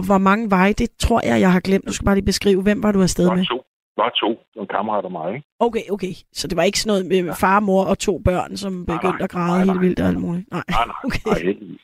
[0.07, 1.87] Hvor, mange veje, det tror jeg, jeg har glemt.
[1.89, 3.47] Du skal bare lige beskrive, hvem var du afsted Var med?
[3.47, 3.65] to.
[3.97, 4.61] Var to.
[4.61, 5.47] En kammerat og mig, ikke?
[5.59, 6.13] Okay, okay.
[6.33, 9.19] Så det var ikke sådan noget med far, mor og to børn, som Nej, begyndte
[9.19, 9.25] nej.
[9.25, 9.83] at græde Nej, helt nej.
[9.85, 10.51] vildt og alt muligt?
[10.51, 10.63] Nej.
[10.71, 10.97] Nej, nej.
[11.05, 11.21] Okay.
[11.27, 11.81] Nej, heldigvis.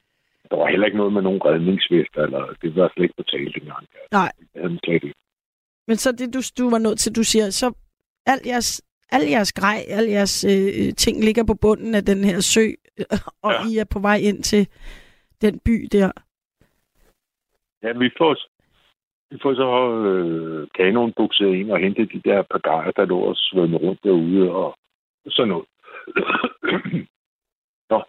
[0.51, 3.53] Der var heller ikke noget med nogen redningsvester, eller det var slet ikke på tale
[3.59, 3.85] dengang.
[4.13, 4.33] Nej.
[4.53, 5.15] Det havde slet ikke.
[5.89, 7.73] Men så det, du, du var nødt til, du siger, så
[8.27, 12.41] al jeres, al jeres grej, al jeres øh, ting ligger på bunden af den her
[12.41, 12.65] sø,
[13.45, 13.67] og Ja.
[13.69, 14.67] I er på vej ind til
[15.41, 16.13] den by der.
[17.83, 18.37] Ja, vi får,
[19.31, 19.69] vi får så
[20.09, 24.51] øh, kanonen bukset ind og hentet de der pagajer, der lå og svømme rundt derude
[24.51, 24.79] og
[25.29, 25.67] sådan noget.
[27.91, 28.05] Nå,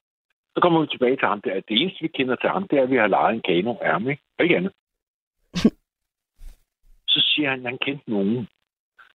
[0.53, 1.53] så kommer vi tilbage til ham der.
[1.53, 4.11] Det eneste, vi kender til ham, det er, at vi har lejet en kano ærme,
[4.11, 4.23] ikke?
[4.37, 4.73] Og Ikke andet.
[7.13, 8.47] så siger han, at han kendte nogen,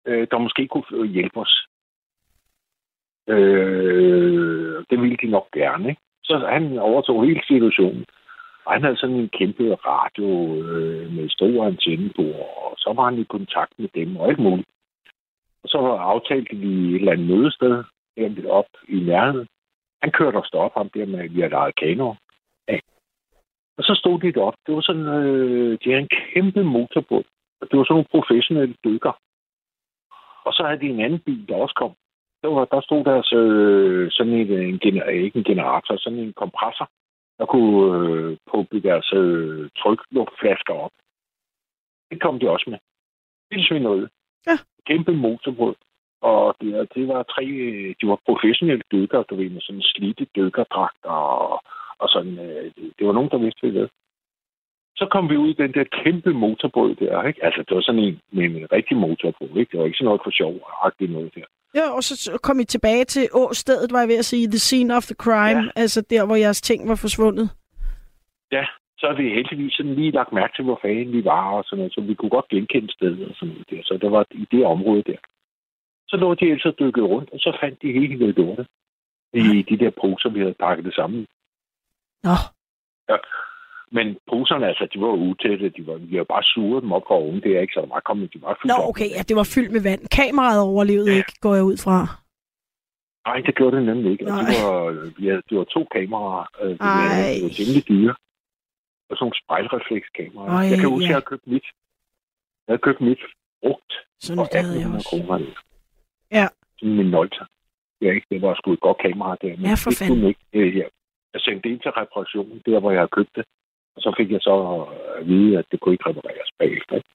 [0.06, 1.68] øh, der måske kunne hjælpe os.
[3.28, 6.02] Øh, det ville de nok gerne, ikke?
[6.24, 8.06] Så han overtog hele situationen.
[8.66, 12.26] Og han havde sådan en kæmpe radio øh, med stor antenne på,
[12.66, 14.70] og så var han i kontakt med dem og alt muligt.
[15.64, 15.78] Og så
[16.14, 17.84] aftalte vi et eller andet mødested
[18.18, 19.48] her op i nærheden.
[20.02, 22.16] Han kørte os derop, ham der med, at vi havde lejet kanoer.
[22.68, 22.80] Ja.
[23.78, 24.60] Og så stod de deroppe.
[24.68, 27.24] Det var sådan, øh, de havde en kæmpe motorbåd.
[27.62, 29.14] Og det var sådan nogle professionelle dykker.
[30.46, 31.94] Og så havde de en anden bil, der også kom.
[32.44, 36.34] Der, var, der stod der øh, sådan en, en, gener- ikke en generator, sådan en
[36.34, 36.90] kompressor,
[37.38, 40.92] der kunne øh, pumpe deres øh, trykluftflasker op.
[42.12, 42.80] Det kom de også med.
[43.52, 44.10] Det synes noget.
[44.48, 44.58] Ja.
[44.86, 45.76] Kæmpe motorbåd.
[46.22, 50.26] Og det, det var tre, øh, de var professionelle dykkere, du ved, med sådan slidte
[50.36, 51.54] dykkerdragt og,
[51.98, 53.92] og sådan, øh, det, var nogen, der vidste, hvad det.
[54.96, 57.46] Så kom vi ud i den der kæmpe motorbåd der, ikke?
[57.46, 59.72] Altså, det var sådan en med en rigtig motorbåd, ikke?
[59.72, 60.54] Det var ikke sådan noget for sjov
[61.00, 61.46] noget der.
[61.76, 64.96] Ja, og så kom I tilbage til åstedet, var jeg ved at sige, the scene
[64.96, 65.66] of the crime, ja.
[65.66, 65.72] Ja.
[65.76, 67.50] altså der, hvor jeres ting var forsvundet.
[68.52, 68.66] Ja,
[68.98, 71.78] så har vi heldigvis sådan lige lagt mærke til, hvor fanden vi var og sådan
[71.78, 73.82] noget, så vi kunne godt genkende stedet og sådan noget der.
[73.84, 75.18] Så det var i det område der.
[76.08, 78.68] Så lå de ellers og dykkede rundt, og så fandt de hele det lortet
[79.34, 81.28] i de der poser, vi havde pakket det sammen.
[82.24, 82.36] Nå,
[83.98, 85.70] Men poserne, altså, de var utætte.
[85.78, 87.42] De var, vi har bare suget dem op fra oven.
[87.44, 88.34] Det er ikke så der var kommet.
[88.34, 88.90] De var fyldt Nå op.
[88.90, 90.02] okay, ja, det var fyldt med vand.
[90.18, 91.18] Kameraet overlevede Ja.
[91.18, 91.98] ikke, går jeg ud fra.
[93.28, 94.26] Nej, det gjorde det nemlig ikke.
[94.26, 96.46] Og var, vi havde, det var to kameraer.
[96.62, 98.16] Øh, det var temmelig dyre.
[99.10, 100.52] Og sådan nogle spejlreflekskameraer.
[100.58, 101.12] Ej, jeg kan huske, ja.
[101.12, 101.66] at jeg købt mit.
[102.66, 103.22] Jeg havde købt mit
[103.64, 103.92] brugt
[104.26, 105.10] Sådan jeg 1800 også.
[105.10, 105.36] kroner.
[106.40, 106.48] Ja.
[106.80, 107.44] Sådan en Nolta.
[108.02, 108.28] Ja, ikke?
[108.32, 109.54] Det var sgu et godt kamera der.
[109.58, 110.26] Men Ja, for det fanden.
[110.32, 110.44] ikke.
[110.54, 110.88] Øh, ja.
[111.34, 113.46] Jeg sendte det ind til reparation, der hvor jeg havde købt det.
[113.96, 114.86] Og så fik jeg så
[115.20, 116.96] at vide, at det kunne ikke repareres bagefter.
[116.96, 117.10] ikke?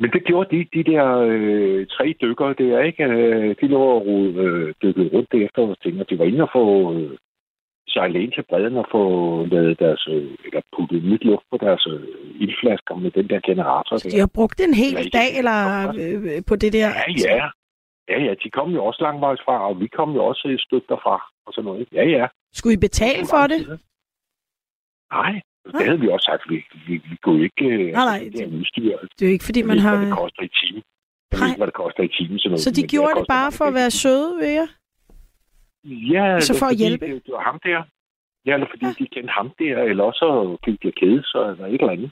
[0.00, 3.04] Men det gjorde de, de der øh, tre dykkere der, ikke?
[3.04, 4.06] Øh, de lå og
[4.44, 7.10] øh, dykkede rundt efter, og tænkte, at de var inde og få øh,
[7.88, 9.02] sejle ind til bredden og få
[9.46, 12.00] lavet deres, øh, eller puttet nyt luft på deres øh,
[12.42, 13.96] ildflasker med den der generator.
[13.96, 14.14] Så Der.
[14.14, 15.58] de har brugt en hel Eller dag eller
[16.02, 16.88] øh, på det der?
[17.24, 17.48] Ja, ja.
[18.10, 20.86] Ja, ja, de kom jo også langvejs fra, og vi kom jo også et stykke
[20.88, 21.16] derfra,
[21.46, 21.88] og sådan noget.
[21.92, 22.26] Ja, ja.
[22.52, 23.80] Skulle I betale for det?
[25.12, 26.42] Nej, det havde vi også sagt.
[26.50, 26.56] Vi,
[26.86, 27.64] vi, vi kunne ikke...
[27.64, 28.96] øh, Nej, nej, altså, det er udstyr.
[29.16, 29.94] Det er jo ikke, fordi man har...
[30.04, 30.82] det koster i timen.
[31.30, 32.38] Jeg ved ikke, hvad det koster i timen.
[32.38, 34.68] Sådan noget, Så de men gjorde det koster bare for at være søde ved jer?
[36.14, 37.06] Ja, Så det for at hjælpe?
[37.06, 37.80] Det, det var ham der.
[38.46, 41.66] Ja, eller fordi de kendte ham der, eller også så fik de kede sig, eller
[41.66, 42.10] et eller andet.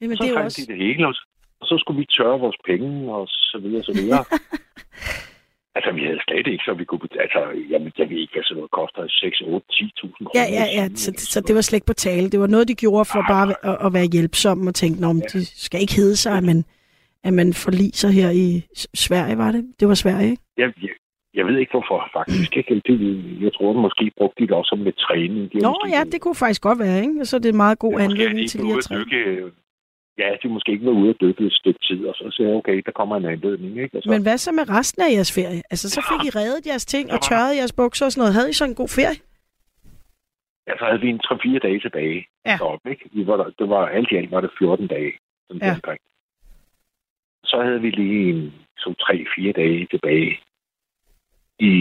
[0.00, 0.62] Jamen, så det fandt også...
[0.62, 1.22] de det hele, og så,
[1.60, 4.24] og så skulle vi tørre vores penge, og så videre, så videre.
[5.76, 7.00] altså, vi havde slet ikke, så vi kunne...
[7.24, 7.40] Altså,
[7.72, 9.02] jamen, jeg ved ikke, sådan noget koster.
[9.08, 10.30] 6, 8, 10.000 kroner.
[10.40, 10.84] Ja, ja, ja.
[11.04, 12.30] Så, så det var slet ikke på tale.
[12.32, 15.16] Det var noget, de gjorde for Nej, bare at, at være hjælpsomme og tænke, men
[15.18, 15.38] Ja.
[15.38, 16.64] det skal ikke hedde sig, at man,
[17.24, 18.48] at man forliser her i
[18.94, 19.62] Sverige, var det?
[19.80, 20.42] Det var Sverige, ikke?
[20.62, 20.90] Jeg, jeg,
[21.34, 22.56] jeg ved ikke, hvorfor faktisk.
[22.56, 22.82] Ikke?
[22.88, 25.52] Det, jeg tror, at måske brugte de det også som lidt træning.
[25.52, 27.24] De Nå måske- ja, det kunne faktisk godt være, ikke?
[27.24, 29.04] Så er det en meget god Ja, er de anledning til lige at at træne.
[29.04, 29.42] dykke.
[30.18, 32.56] Ja, de måske ikke været ude at dykke et stykke tid, og så siger jeg,
[32.56, 33.78] okay, der kommer en anledning.
[33.82, 33.96] Ikke?
[33.96, 35.62] Og så, Men hvad så med resten af jeres ferie?
[35.70, 38.34] Altså, så fik I reddet jeres ting og tørret jeres bukser og sådan noget.
[38.34, 39.18] Havde I så en god ferie?
[40.68, 42.26] ja, så havde vi en 3-4 dage tilbage.
[42.46, 42.56] Ja.
[42.60, 43.08] Deroppe, ikke?
[43.12, 45.12] Vi var der, det var, alt i alt var det 14 dage.
[45.46, 45.90] Sådan Ja.
[45.90, 45.96] ja.
[47.44, 50.40] Så havde vi lige en, som 3-4 dage tilbage
[51.58, 51.72] i,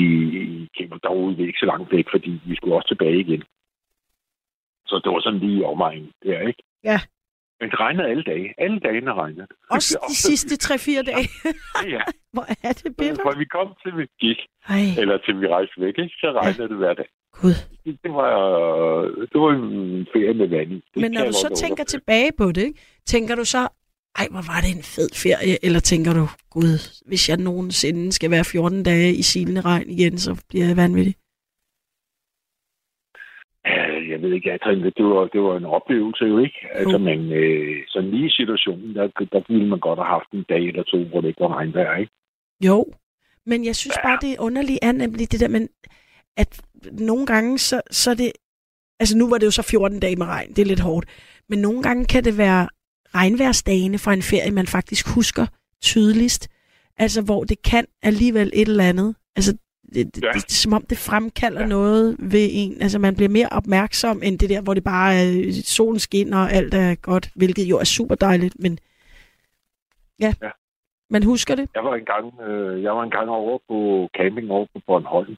[0.41, 0.97] i Kæmper.
[0.97, 3.43] Derude vi ikke så langt væk, fordi vi skulle også tilbage igen.
[4.87, 6.63] Så det var sådan lige i omegnen der, ikke?
[6.83, 6.99] Ja.
[7.59, 8.53] Men det regnede alle dage.
[8.57, 9.47] Alle dagene regnede.
[9.69, 11.27] Også de sidste 3-4 dage.
[11.83, 12.01] Ja, ja.
[12.33, 13.23] Hvor er det bitter?
[13.25, 14.39] For vi kom til, vi gik,
[14.69, 16.15] Ej, eller til vi rejste væk, ikke?
[16.21, 17.09] så regnede det hver dag.
[17.41, 17.55] gud.
[17.85, 18.31] Det, det var,
[19.31, 20.75] det var en ferie med vand i.
[20.93, 22.79] Det Men når du så tænker tilbage på det, ikke?
[23.05, 23.61] tænker du så,
[24.19, 25.65] ej, hvor var det en fed ferie?
[25.65, 30.17] Eller tænker du, gud, hvis jeg nogensinde skal være 14 dage i silende regn igen,
[30.17, 31.15] så bliver jeg vanvittig?
[33.65, 36.59] Ja, jeg ved ikke, tænkte, det var, det var en oplevelse jo, ikke?
[36.71, 40.45] Altså, men øh, sådan lige i situationen, der, der ville man godt have haft en
[40.49, 42.13] dag eller to, hvor det ikke var regnvejr, ikke?
[42.65, 42.85] Jo,
[43.45, 45.69] men jeg synes bare, det er underligt er nemlig det der, men
[46.37, 46.61] at
[46.91, 48.31] nogle gange, så, så er det,
[48.99, 51.05] altså nu var det jo så 14 dage med regn, det er lidt hårdt,
[51.49, 52.67] men nogle gange kan det være
[53.15, 55.45] regnværsdagene fra en ferie, man faktisk husker
[55.81, 56.49] tydeligst,
[56.97, 59.57] altså hvor det kan alligevel et eller andet, altså
[59.95, 60.27] det, det, Ja.
[60.27, 61.67] det, det er som om det fremkalder ja.
[61.67, 65.51] noget ved en, altså man bliver mere opmærksom end det der, hvor det bare er
[65.65, 68.79] solen skinner og alt er godt, hvilket jo er super dejligt, men
[70.19, 70.49] ja, Ja.
[71.09, 71.69] man husker det.
[71.75, 75.35] Jeg var engang, øh, jeg var engang over på camping over på Bornholm.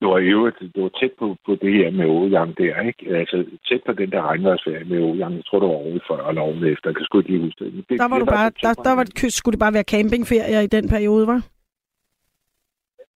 [0.00, 3.16] Det var øvrigt, det var tæt på, på det her med Åjang der, ikke?
[3.20, 3.36] Altså
[3.68, 5.34] tæt på den der regnværsferie med Åjang.
[5.36, 6.88] Jeg tror, det var året før eller året efter.
[6.90, 7.72] Jeg kan sgu ikke lige huske det.
[7.88, 10.66] Det Der var det du bare, der, der var, skulle det bare være campingferier i
[10.66, 11.40] den periode, var?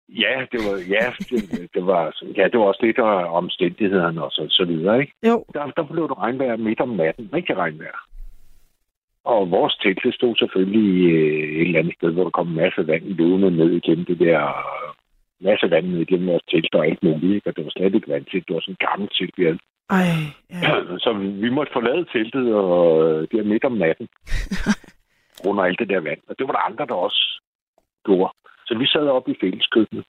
[0.09, 4.31] Ja, det var, ja, det, det var, ja, det var også lidt af omstændighederne og
[4.31, 5.13] så, så videre, ikke?
[5.27, 7.29] Jo, Der, der blev det regnvejr midt om natten.
[7.33, 7.99] Rigtig regnvejr.
[9.23, 12.55] Og vores telt stod selvfølgelig i øh, et eller andet sted, hvor der kom en
[12.55, 14.39] masse vand løbende ned igennem det der
[15.41, 17.49] masse vand ned igennem vores telt og alt muligt, ikke?
[17.49, 18.43] Og det var slet ikke vand til.
[18.47, 19.59] Det var sådan en gammel telt, vi havde.
[19.89, 20.07] ej,
[20.51, 20.97] ja.
[21.03, 24.07] Så vi, vi måtte forlade teltet og øh, der midt om natten.
[25.47, 26.19] under alt det der vand.
[26.27, 27.41] Og det var der andre, der også
[28.05, 28.33] gjorde.
[28.67, 30.05] Så vi sad oppe i fælleskøkkenet.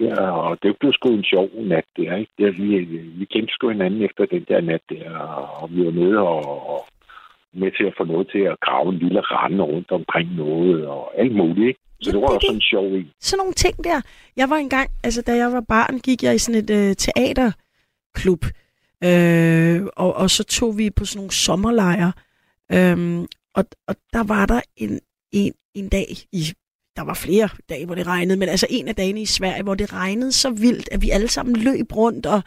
[0.00, 2.32] Ja, og det blev sgu en sjov nat der, ikke?
[2.38, 2.84] Der, vi,
[3.18, 5.18] vi kendte sgu hinanden efter den der nat der,
[5.60, 6.86] og vi var nede og, og
[7.52, 11.20] med til at få noget til at grave en lille rande rundt omkring noget, og
[11.20, 11.80] alt muligt, ikke?
[12.00, 13.10] Så Ja, det var det også sådan en sjov en.
[13.20, 14.00] Sådan nogle ting der.
[14.36, 18.44] Jeg var engang, altså da jeg var barn, gik jeg i sådan et øh, teaterklub.
[19.08, 22.12] Øh, og, og så tog vi på sådan nogle sommerlejre.
[22.72, 25.00] Øhm, og, og der var der en,
[25.32, 26.42] en, en dag i
[26.96, 29.74] der var flere dage, hvor det regnede, men altså en af dagene i Sverige, hvor
[29.74, 32.42] det regnede så vildt, at vi alle sammen løb rundt, og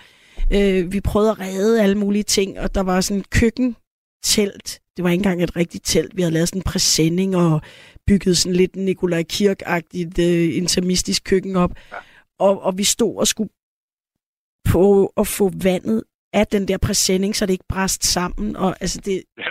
[0.54, 4.80] øh, vi prøvede at redde alle mulige ting, og der var sådan et køkkentelt.
[4.98, 6.16] Det var ikke engang et rigtigt telt.
[6.18, 7.62] Vi havde lavet sådan en præsending og
[8.08, 11.72] bygget sådan lidt Nikolaj Kirk-agtigt øh, intermistisk køkken op.
[12.40, 13.50] Og, og vi stod og skulle
[14.70, 18.56] på at få vandet af den der præsending, så det ikke brast sammen.
[18.56, 19.44] Og altså det, Ja,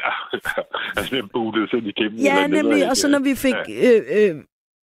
[0.97, 2.19] altså den bulede sådan igennem.
[2.21, 2.91] Ja, nemlig.
[2.91, 3.91] Og så når vi fik, Ja.
[3.91, 4.37] øh, øh,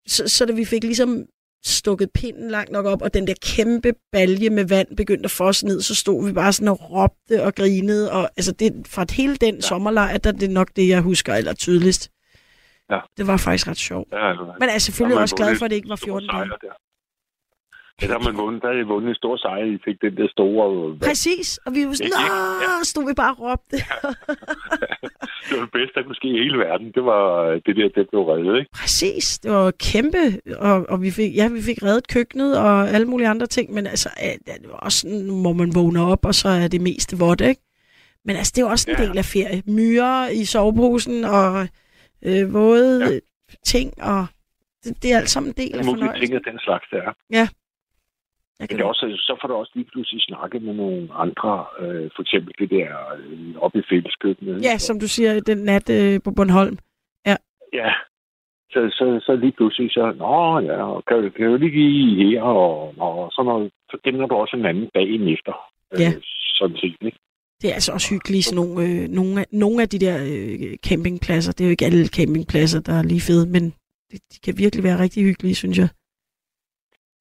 [0.08, 1.26] så, så da vi fik ligesom
[1.66, 5.66] stukket pinden langt nok op, og den der kæmpe balje med vand begyndte at fosse
[5.66, 8.12] ned, så stod vi bare sådan og råbte og grinede.
[8.12, 9.62] Og altså det, fra hele den ja.
[9.62, 12.12] sommerlejr, der er det nok det, jeg husker eller tydeligst.
[12.92, 13.00] Ja.
[13.18, 14.08] Det var faktisk ret sjovt.
[14.12, 16.06] Ja, altså, Men jeg er selvfølgelig har også glad for, at det ikke var stor
[16.06, 16.50] 14 dage.
[16.50, 16.74] der.
[18.02, 19.66] Ja, der har man vundet, der har I vundet en stor sejr.
[19.66, 20.90] I fik den der store...
[20.90, 21.00] vand.
[21.00, 22.12] Præcis, og vi var sådan?
[22.62, 23.78] Nå, stod vi bare og råbte.
[25.48, 26.88] det var det bedste, der kunne ske i hele verden.
[26.98, 28.72] Det var øh, det der, det blev reddet, ikke?
[28.82, 29.40] Præcis.
[29.40, 30.18] Det var kæmpe,
[30.58, 33.88] og, og vi, fik, ja, vi fik reddet køkkenet og alle mulige andre ting, men
[33.88, 37.18] altså, øh, det var også sådan, hvor man vågner op, og så er det meste
[37.20, 37.62] vådt, ikke?
[38.26, 39.04] Men altså, det er også en Ja.
[39.08, 39.62] del af ferie.
[39.68, 41.68] Myrer i soveposen og
[42.26, 43.12] øh, våde Ja.
[43.14, 43.20] ja.
[43.66, 44.26] ting, og
[44.84, 46.36] det, det er alt sammen en del af mulige ting fornøjelsen.
[46.36, 46.98] af den slags, der
[47.42, 47.48] er.
[48.62, 51.66] Jeg Men kan det også, så får du også lige pludselig snakke med nogle andre,
[51.80, 54.64] øh, for eksempel det der øh, oppe i fælleskøkkenet.
[54.64, 56.78] Ja, som du siger, den nat øh, på Bornholm.
[57.74, 57.92] Ja.
[58.74, 62.42] Så, så, så lige pludselig så, nå ja, og kan, kan jo lige give her,
[62.42, 65.54] og, og så, noget, så kender du også en anden dagen efter.
[66.00, 66.08] Ja.
[66.08, 66.22] Øh,
[66.60, 67.18] sådan set, ikke?
[67.62, 70.78] Det er altså også hyggeligt, sådan nogle, øh, nogle, af, nogle af de der øh,
[70.88, 71.52] campingpladser.
[71.52, 73.64] Det er jo ikke alle campingpladser, der er lige fede, men
[74.12, 75.90] det, de kan virkelig være rigtig hyggelige, synes jeg.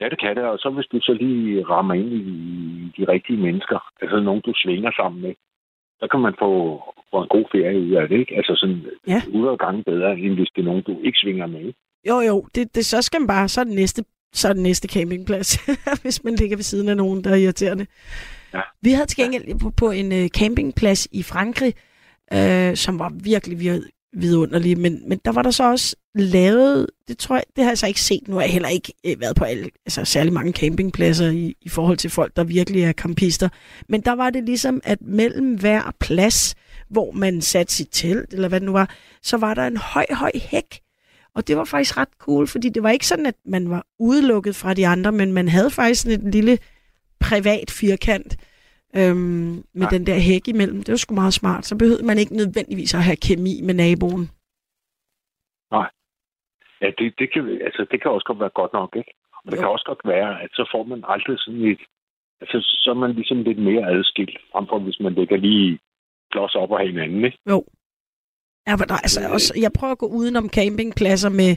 [0.01, 2.23] Ja, det kan det, og så hvis du så lige rammer ind i
[2.97, 5.35] de rigtige mennesker, altså nogen, du svinger sammen med,
[6.01, 6.51] så kan man få,
[7.11, 8.37] få en god ferie ud af det, ikke?
[8.37, 9.17] Altså sådan Ja.
[9.27, 11.73] 100 gange bedre, end hvis det er nogen, du ikke svinger med.
[12.09, 14.63] Jo, jo, det, det, så skal man bare, så er det næste, så er det
[14.63, 15.49] næste campingplads,
[16.03, 17.87] hvis man ligger ved siden af nogen, der er irriterende.
[18.55, 18.61] Ja.
[18.83, 21.73] Vi havde til gengæld på, på en øh, campingplads i Frankrig,
[22.33, 27.19] øh, som var virkelig vir- vidunderlige, men, men der var der så også lavet, det
[27.19, 29.37] tror jeg, det har jeg så ikke set, nu har jeg heller ikke øh, været
[29.37, 33.49] på alle, altså særlig mange campingpladser i, i forhold til folk, der virkelig er campister,
[33.89, 36.55] men der var det ligesom, at mellem hver plads,
[36.89, 40.07] hvor man satte sit telt, eller hvad det nu var, så var der en høj,
[40.11, 40.81] høj hæk,
[41.35, 44.57] og det var faktisk ret cool, fordi det var ikke sådan, at man var udelukket
[44.57, 46.59] fra de andre, men man havde faktisk sådan et lille
[47.21, 48.37] privat firkant
[48.97, 49.97] øhm, med Ja.
[49.97, 50.79] den der hæk imellem.
[50.83, 51.67] Det var sgu meget smart.
[51.67, 54.31] Så behøvede man ikke nødvendigvis at have kemi med naboen.
[56.83, 59.13] Ja, det, det, kan, altså, det kan også godt være godt nok, ikke?
[59.45, 59.61] Og det Jo.
[59.61, 61.81] kan også godt være, at så får man aldrig sådan et...
[62.41, 65.79] Altså, så er man ligesom lidt mere adskilt, frem for hvis man ligger lige
[66.33, 67.39] klods op af hinanden, ikke?
[67.51, 67.65] Jo.
[68.67, 69.33] Ja, men der, er altså, Øh.
[69.33, 71.51] også, jeg prøver at gå udenom campingpladser med,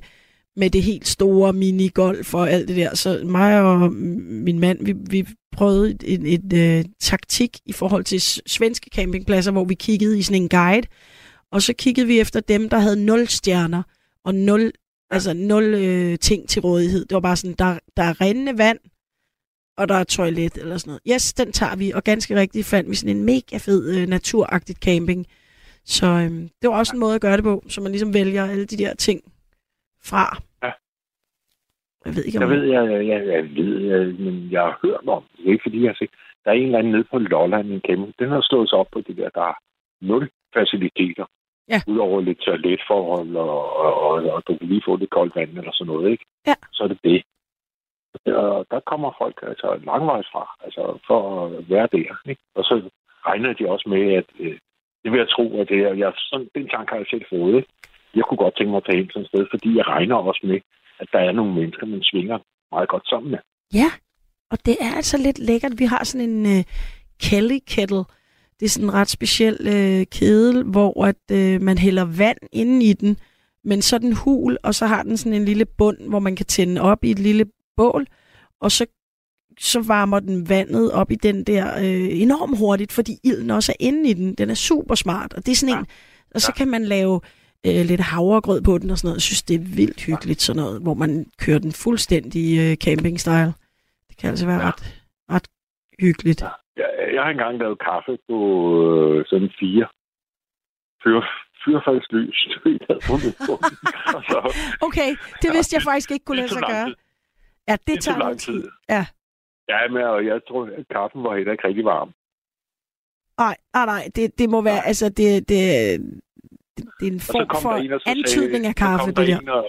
[0.55, 2.95] med det helt store minigolf og alt det der.
[2.95, 8.03] Så mig og min mand, vi, vi prøvede et, et, et øh, taktik i forhold
[8.03, 10.87] til svenske campingpladser, hvor vi kiggede i sådan en guide,
[11.51, 13.83] og så kiggede vi efter dem, der havde nul stjerner
[14.25, 14.71] og nul,
[15.09, 17.05] altså nul øh, ting til rådighed.
[17.05, 18.77] Det var bare sådan, der, der er rindende vand,
[19.77, 21.01] og der er toilet eller sådan noget.
[21.13, 24.79] Yes, den tager vi, og ganske rigtigt fandt vi sådan en mega fed øh, naturagtigt
[24.79, 25.25] camping.
[25.85, 28.45] Så øhm, det var også en måde at gøre det på, så man ligesom vælger
[28.45, 29.21] alle de der ting
[30.09, 30.25] fra.
[30.63, 30.71] Ja.
[32.05, 34.79] Jeg ved ikke, om Jeg ved, jeg, jeg, jeg, jeg ved, jeg, men jeg har
[34.81, 35.37] hørt om det.
[35.37, 36.13] Det er ikke, fordi jeg har set.
[36.43, 38.13] Der er en eller anden nede på Lolland, en kæmpe.
[38.19, 39.55] Den har slået sig op på det der, der er
[40.01, 41.25] nul faciliteter.
[41.69, 41.79] Ja.
[41.87, 45.71] Udover lidt toiletforhold, og, og, og, og, du kan lige få lidt koldt vand eller
[45.73, 46.25] sådan noget, ikke?
[46.47, 46.55] Ja.
[46.71, 47.23] Så er det det.
[48.25, 52.41] Og der kommer folk altså langvejs fra, altså for at være der, ikke?
[52.55, 52.89] Og så
[53.25, 54.57] regner de også med, at øh,
[55.03, 57.55] det vil jeg tro, at det er, jeg, sådan, den tanke har jeg selv fået,
[57.55, 57.69] ikke?
[58.15, 60.43] Jeg kunne godt tænke mig at tage hen sådan et sted, fordi jeg regner også
[60.43, 60.59] med,
[60.99, 62.37] at der er nogle mennesker, man svinger
[62.71, 63.39] meget godt sammen med.
[63.73, 63.89] Ja,
[64.51, 65.79] og det er altså lidt lækkert.
[65.79, 66.63] Vi har sådan en øh,
[67.23, 68.05] Kelly Kettle.
[68.59, 72.83] Det er sådan en ret speciel øh, kedel, hvor at, øh, man hælder vand ind
[72.83, 73.17] i den,
[73.63, 76.45] men så den hul, og så har den sådan en lille bund, hvor man kan
[76.45, 77.45] tænde op i et lille
[77.77, 78.07] bål,
[78.61, 78.85] og så,
[79.59, 83.85] så varmer den vandet op i den der øh, enormt hurtigt, fordi ilden også er
[83.85, 84.33] inde i den.
[84.35, 85.85] Den er super smart, og det er sådan en,
[86.35, 87.21] og så kan man lave
[87.67, 89.17] øh, lidt havregrød på den og sådan noget.
[89.17, 91.11] Jeg synes, det er vildt hyggeligt sådan noget, hvor man
[91.43, 93.53] kører den fuldstændig øh, camping-style.
[94.09, 94.67] Det kan altså være Ja.
[94.67, 94.81] ret,
[95.31, 95.47] ret
[95.99, 96.41] hyggeligt.
[96.41, 96.49] Ja.
[96.77, 98.37] Jeg, jeg har engang lavet kaffe på
[98.83, 99.85] øh, sådan fire
[101.03, 101.21] fyr,
[101.65, 102.37] fyrfaldslys.
[102.65, 103.53] Jeg havde fundet på
[104.29, 104.37] så,
[104.87, 105.09] Okay,
[105.41, 106.85] det vidste jeg faktisk ikke kunne lade sig gøre.
[106.85, 106.95] tid.
[107.67, 108.53] Ja, det Det tager lang tid.
[108.61, 108.69] tid.
[108.89, 109.05] Ja.
[109.69, 112.11] Ja, men og jeg tror, at kaffen var heller ikke rigtig varm.
[113.37, 114.83] Nej, nej, nej, det, det må være, Nej.
[114.87, 115.61] altså, det, det,
[116.77, 119.27] det, det er en Og så form kom for der en, antydning af kaffe, det
[119.27, 119.39] der.
[119.39, 119.63] En, og,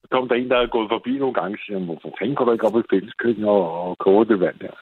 [0.00, 2.44] så kom der en, der havde gået forbi nogle gange, og siger, hvorfor fanden går
[2.44, 4.74] du ikke op i fælleskøkken og, og koger det vand der?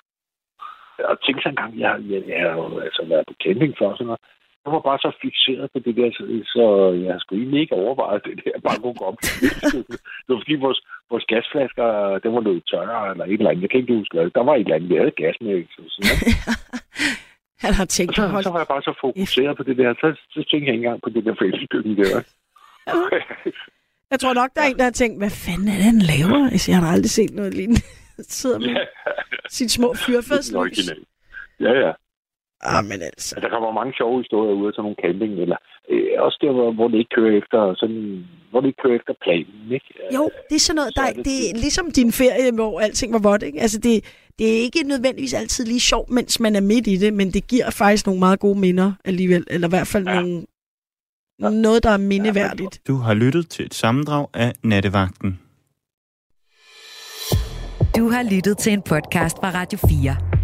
[1.10, 4.06] Og tænkte så engang, jeg, jeg, jeg har jo altså været på camping før, sådan
[4.06, 4.22] noget.
[4.64, 6.22] Jeg var bare så fixeret på det der, så,
[6.54, 6.64] så
[7.06, 9.26] jeg skulle egentlig ikke overveje det der, bare kunne gå op i.
[10.24, 10.80] Det var fordi vores,
[11.10, 13.62] vores gasflasker, den var løbet tørre eller et eller andet.
[13.62, 14.30] Jeg kan ikke huske.
[14.38, 15.64] Der var et eller andet, vi havde gas med.
[15.74, 16.54] Så, sådan, noget.
[17.64, 18.44] Han har og tænkt så, at holde...
[18.44, 21.02] så var jeg bare så fokuseret på det der, så, så tænkte jeg ikke engang
[21.02, 22.22] på det der fælleskøkken der.
[24.10, 26.50] Jeg tror nok, der er en, der har tænkt, hvad fanden er det, han laver?
[26.52, 27.82] Altså, jeg har aldrig set noget lignende.
[28.40, 28.76] Sidder med
[29.48, 30.54] sine små fyrfadslys.
[30.54, 31.04] Original.
[31.60, 31.92] Ja, ja.
[32.64, 33.32] Ah, men altså.
[33.44, 35.58] Der kommer mange sjove historier ud af sådan nogle camping, eller
[35.90, 38.00] øh, også der, hvor, hvor det ikke kører efter sådan,
[38.50, 39.88] hvor det ikke kører efter planen, ikke?
[40.16, 43.12] Jo, det er sådan noget, der, er det det er ligesom din ferie, hvor alting
[43.12, 43.60] var vådt, ikke?
[43.60, 43.94] Altså, det,
[44.38, 47.42] det er ikke nødvendigvis altid lige sjovt, mens man er midt i det, men det
[47.52, 50.14] giver faktisk nogle meget gode minder alligevel, eller i hvert fald ja.
[50.14, 50.20] Ja.
[51.38, 52.80] nogle noget, der er mindeværdigt.
[52.88, 55.40] Du har lyttet til et sammendrag af Nattevagten.
[57.96, 60.43] Du har lyttet til en podcast fra Radio 4.